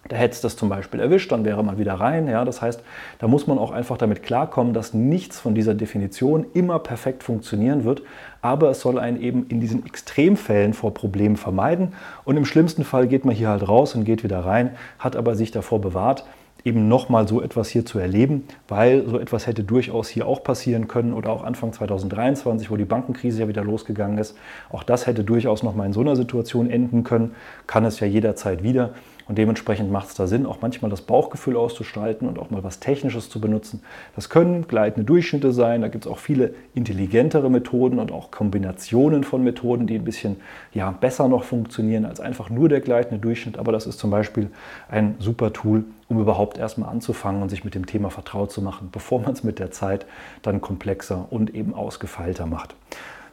da 0.08 0.16
hätte 0.16 0.34
es 0.34 0.40
das 0.40 0.56
zum 0.56 0.68
Beispiel 0.68 1.00
erwischt, 1.00 1.32
dann 1.32 1.44
wäre 1.44 1.62
man 1.62 1.78
wieder 1.78 1.94
rein. 1.94 2.28
Ja? 2.28 2.44
Das 2.44 2.60
heißt, 2.60 2.82
da 3.18 3.28
muss 3.28 3.46
man 3.46 3.58
auch 3.58 3.70
einfach 3.70 3.96
damit 3.96 4.22
klarkommen, 4.22 4.74
dass 4.74 4.92
nichts 4.94 5.40
von 5.40 5.54
dieser 5.54 5.74
Definition 5.74 6.46
immer 6.52 6.78
perfekt 6.78 7.22
funktionieren 7.22 7.84
wird, 7.84 8.02
aber 8.42 8.70
es 8.70 8.80
soll 8.80 8.98
einen 8.98 9.20
eben 9.20 9.46
in 9.48 9.60
diesen 9.60 9.86
Extremfällen 9.86 10.74
vor 10.74 10.92
Problemen 10.92 11.36
vermeiden. 11.36 11.94
Und 12.24 12.36
im 12.36 12.44
schlimmsten 12.44 12.84
Fall 12.84 13.06
geht 13.06 13.24
man 13.24 13.34
hier 13.34 13.48
halt 13.48 13.66
raus 13.66 13.94
und 13.94 14.04
geht 14.04 14.24
wieder 14.24 14.40
rein, 14.40 14.70
hat 14.98 15.16
aber 15.16 15.34
sich 15.34 15.50
davor 15.50 15.80
bewahrt, 15.80 16.24
eben 16.64 16.88
nochmal 16.88 17.28
so 17.28 17.42
etwas 17.42 17.68
hier 17.68 17.84
zu 17.84 17.98
erleben, 17.98 18.44
weil 18.68 19.06
so 19.06 19.18
etwas 19.18 19.46
hätte 19.46 19.64
durchaus 19.64 20.08
hier 20.08 20.26
auch 20.26 20.42
passieren 20.42 20.88
können 20.88 21.12
oder 21.12 21.30
auch 21.30 21.44
Anfang 21.44 21.72
2023, 21.72 22.70
wo 22.70 22.76
die 22.76 22.86
Bankenkrise 22.86 23.42
ja 23.42 23.48
wieder 23.48 23.62
losgegangen 23.62 24.18
ist. 24.18 24.36
Auch 24.70 24.82
das 24.82 25.06
hätte 25.06 25.24
durchaus 25.24 25.62
nochmal 25.62 25.86
in 25.86 25.92
so 25.92 26.00
einer 26.00 26.16
Situation 26.16 26.70
enden 26.70 27.04
können, 27.04 27.34
kann 27.66 27.84
es 27.84 28.00
ja 28.00 28.06
jederzeit 28.06 28.62
wieder. 28.62 28.94
Und 29.26 29.38
dementsprechend 29.38 29.90
macht 29.90 30.08
es 30.08 30.14
da 30.14 30.26
Sinn, 30.26 30.44
auch 30.44 30.58
manchmal 30.60 30.90
das 30.90 31.00
Bauchgefühl 31.00 31.56
auszuschalten 31.56 32.28
und 32.28 32.38
auch 32.38 32.50
mal 32.50 32.62
was 32.62 32.78
Technisches 32.78 33.30
zu 33.30 33.40
benutzen. 33.40 33.82
Das 34.14 34.28
können 34.28 34.68
gleitende 34.68 35.06
Durchschnitte 35.06 35.52
sein, 35.52 35.80
da 35.80 35.88
gibt 35.88 36.04
es 36.04 36.10
auch 36.10 36.18
viele 36.18 36.54
intelligentere 36.74 37.50
Methoden 37.50 37.98
und 37.98 38.12
auch 38.12 38.30
Kombinationen 38.30 39.24
von 39.24 39.42
Methoden, 39.42 39.86
die 39.86 39.94
ein 39.94 40.04
bisschen 40.04 40.36
ja, 40.72 40.90
besser 40.90 41.28
noch 41.28 41.44
funktionieren 41.44 42.04
als 42.04 42.20
einfach 42.20 42.50
nur 42.50 42.68
der 42.68 42.80
gleitende 42.80 43.20
Durchschnitt. 43.20 43.58
Aber 43.58 43.72
das 43.72 43.86
ist 43.86 43.98
zum 43.98 44.10
Beispiel 44.10 44.50
ein 44.88 45.14
super 45.18 45.52
Tool, 45.52 45.84
um 46.08 46.20
überhaupt 46.20 46.58
erstmal 46.58 46.90
anzufangen 46.90 47.40
und 47.40 47.48
sich 47.48 47.64
mit 47.64 47.74
dem 47.74 47.86
Thema 47.86 48.10
vertraut 48.10 48.52
zu 48.52 48.60
machen, 48.60 48.90
bevor 48.92 49.20
man 49.20 49.32
es 49.32 49.42
mit 49.42 49.58
der 49.58 49.70
Zeit 49.70 50.04
dann 50.42 50.60
komplexer 50.60 51.26
und 51.30 51.54
eben 51.54 51.72
ausgefeilter 51.72 52.46
macht. 52.46 52.74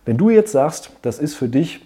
Wenn 0.06 0.18
du 0.18 0.30
jetzt 0.30 0.52
sagst, 0.52 0.92
das 1.02 1.20
ist 1.20 1.36
für 1.36 1.48
dich 1.48 1.82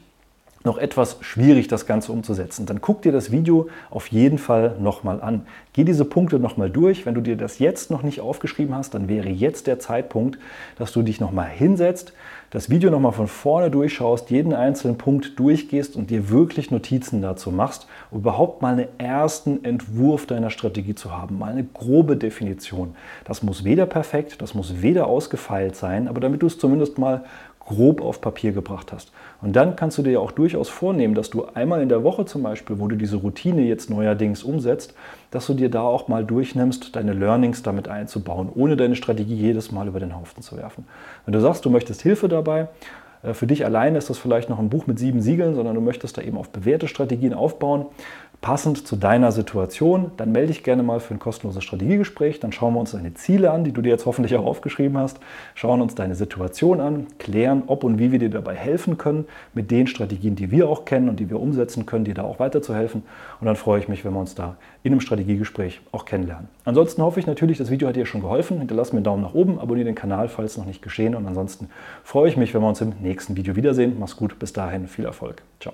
noch 0.65 0.77
etwas 0.77 1.17
schwierig, 1.21 1.67
das 1.67 1.85
Ganze 1.85 2.11
umzusetzen, 2.11 2.65
dann 2.65 2.81
guck 2.81 3.01
dir 3.01 3.11
das 3.11 3.31
Video 3.31 3.69
auf 3.89 4.07
jeden 4.07 4.37
Fall 4.37 4.75
nochmal 4.79 5.21
an. 5.21 5.45
Geh 5.73 5.83
diese 5.83 6.05
Punkte 6.05 6.39
nochmal 6.39 6.69
durch. 6.69 7.05
Wenn 7.05 7.15
du 7.15 7.21
dir 7.21 7.35
das 7.35 7.59
jetzt 7.59 7.91
noch 7.91 8.03
nicht 8.03 8.21
aufgeschrieben 8.21 8.75
hast, 8.75 8.93
dann 8.93 9.07
wäre 9.07 9.29
jetzt 9.29 9.67
der 9.67 9.79
Zeitpunkt, 9.79 10.39
dass 10.77 10.91
du 10.91 11.01
dich 11.01 11.19
nochmal 11.19 11.47
hinsetzt, 11.47 12.13
das 12.51 12.69
Video 12.69 12.89
nochmal 12.89 13.11
von 13.11 13.27
vorne 13.27 13.69
durchschaust, 13.69 14.29
jeden 14.29 14.53
einzelnen 14.53 14.97
Punkt 14.97 15.37
durchgehst 15.37 15.95
und 15.95 16.09
dir 16.09 16.29
wirklich 16.29 16.71
Notizen 16.71 17.21
dazu 17.21 17.51
machst, 17.51 17.87
um 18.11 18.19
überhaupt 18.19 18.61
mal 18.61 18.73
einen 18.73 18.87
ersten 18.97 19.63
Entwurf 19.65 20.25
deiner 20.25 20.49
Strategie 20.49 20.95
zu 20.95 21.11
haben, 21.11 21.37
mal 21.37 21.51
eine 21.51 21.65
grobe 21.65 22.15
Definition. 22.15 22.95
Das 23.25 23.43
muss 23.43 23.63
weder 23.65 23.85
perfekt, 23.85 24.41
das 24.41 24.53
muss 24.53 24.81
weder 24.81 25.07
ausgefeilt 25.07 25.75
sein, 25.75 26.07
aber 26.07 26.21
damit 26.21 26.41
du 26.43 26.47
es 26.47 26.57
zumindest 26.57 26.97
mal 26.97 27.25
grob 27.59 28.01
auf 28.01 28.21
Papier 28.21 28.51
gebracht 28.51 28.93
hast. 28.93 29.11
Und 29.45 29.55
dann 29.55 29.75
kannst 29.75 29.99
du 29.99 30.01
dir 30.01 30.13
ja 30.13 30.19
auch 30.19 30.31
durchaus 30.31 30.69
vornehmen, 30.69 31.13
dass 31.13 31.29
du 31.29 31.45
einmal 31.53 31.83
in 31.83 31.87
der 31.87 32.03
Woche 32.03 32.25
zum 32.25 32.41
Beispiel, 32.41 32.79
wo 32.79 32.87
du 32.87 32.95
diese 32.95 33.17
Routine 33.17 33.61
jetzt 33.61 33.91
neuerdings 33.91 34.41
umsetzt, 34.41 34.95
dass 35.29 35.45
du 35.45 35.53
dir 35.53 35.69
da 35.69 35.81
auch 35.81 36.07
mal 36.07 36.25
durchnimmst, 36.25 36.95
deine 36.95 37.13
Learnings 37.13 37.61
damit 37.61 37.87
einzubauen, 37.87 38.49
ohne 38.55 38.75
deine 38.75 38.95
Strategie 38.95 39.35
jedes 39.35 39.71
Mal 39.71 39.87
über 39.87 39.99
den 39.99 40.15
Haufen 40.15 40.41
zu 40.41 40.57
werfen. 40.57 40.87
Wenn 41.25 41.33
du 41.33 41.41
sagst, 41.41 41.63
du 41.63 41.69
möchtest 41.69 42.01
Hilfe 42.01 42.27
dabei, 42.27 42.69
äh, 43.21 43.35
für 43.35 43.45
dich 43.45 43.65
alleine 43.65 43.99
ist 43.99 44.09
das 44.09 44.17
vielleicht 44.17 44.49
noch 44.49 44.57
ein 44.57 44.69
Buch 44.69 44.87
mit 44.87 44.97
sieben 44.97 45.21
Siegeln, 45.21 45.53
sondern 45.53 45.75
du 45.75 45.81
möchtest 45.81 46.17
da 46.17 46.23
eben 46.23 46.37
auf 46.37 46.49
bewährte 46.49 46.87
Strategien 46.87 47.35
aufbauen, 47.35 47.85
passend 48.45 48.85
zu 48.85 48.95
deiner 48.95 49.31
Situation, 49.31 50.11
dann 50.17 50.31
melde 50.31 50.49
dich 50.49 50.61
gerne 50.61 50.83
mal 50.83 50.99
für 50.99 51.15
ein 51.15 51.19
kostenloses 51.19 51.63
Strategiegespräch. 51.63 52.39
Dann 52.39 52.51
schauen 52.51 52.75
wir 52.75 52.79
uns 52.79 52.91
deine 52.91 53.15
Ziele 53.15 53.49
an, 53.49 53.63
die 53.63 53.71
du 53.71 53.81
dir 53.81 53.89
jetzt 53.89 54.05
hoffentlich 54.05 54.35
auch 54.35 54.45
aufgeschrieben 54.45 54.99
hast, 54.99 55.19
schauen 55.55 55.81
uns 55.81 55.95
deine 55.95 56.13
Situation 56.13 56.79
an, 56.79 57.07
klären, 57.17 57.63
ob 57.65 57.83
und 57.83 57.97
wie 57.97 58.11
wir 58.11 58.19
dir 58.19 58.29
dabei 58.29 58.53
helfen 58.53 58.99
können, 58.99 59.25
mit 59.55 59.71
den 59.71 59.87
Strategien, 59.87 60.35
die 60.35 60.51
wir 60.51 60.69
auch 60.69 60.85
kennen 60.85 61.09
und 61.09 61.19
die 61.19 61.31
wir 61.31 61.39
umsetzen 61.39 61.87
können, 61.87 62.05
dir 62.05 62.13
da 62.13 62.21
auch 62.21 62.37
weiterzuhelfen. 62.37 63.01
Und 63.41 63.47
dann 63.47 63.55
freue 63.55 63.79
ich 63.79 63.87
mich, 63.87 64.05
wenn 64.05 64.13
wir 64.13 64.19
uns 64.19 64.35
da 64.35 64.57
in 64.83 64.91
einem 64.91 65.01
Strategiegespräch 65.01 65.81
auch 65.91 66.05
kennenlernen. 66.05 66.47
Ansonsten 66.65 67.01
hoffe 67.01 67.19
ich 67.19 67.25
natürlich, 67.25 67.57
das 67.57 67.71
Video 67.71 67.87
hat 67.87 67.95
dir 67.95 68.05
schon 68.05 68.21
geholfen. 68.21 68.59
Hinterlass 68.59 68.93
mir 68.93 68.97
einen 68.97 69.05
Daumen 69.05 69.23
nach 69.23 69.33
oben, 69.33 69.59
abonniere 69.59 69.85
den 69.85 69.95
Kanal, 69.95 70.27
falls 70.27 70.55
noch 70.55 70.65
nicht 70.65 70.83
geschehen. 70.83 71.15
Und 71.15 71.25
ansonsten 71.25 71.69
freue 72.03 72.29
ich 72.29 72.37
mich, 72.37 72.53
wenn 72.53 72.61
wir 72.61 72.69
uns 72.69 72.79
im 72.79 72.93
nächsten 73.01 73.35
Video 73.35 73.55
wiedersehen. 73.55 73.95
Mach's 73.99 74.15
gut, 74.15 74.37
bis 74.37 74.53
dahin, 74.53 74.87
viel 74.87 75.05
Erfolg. 75.05 75.41
Ciao. 75.59 75.73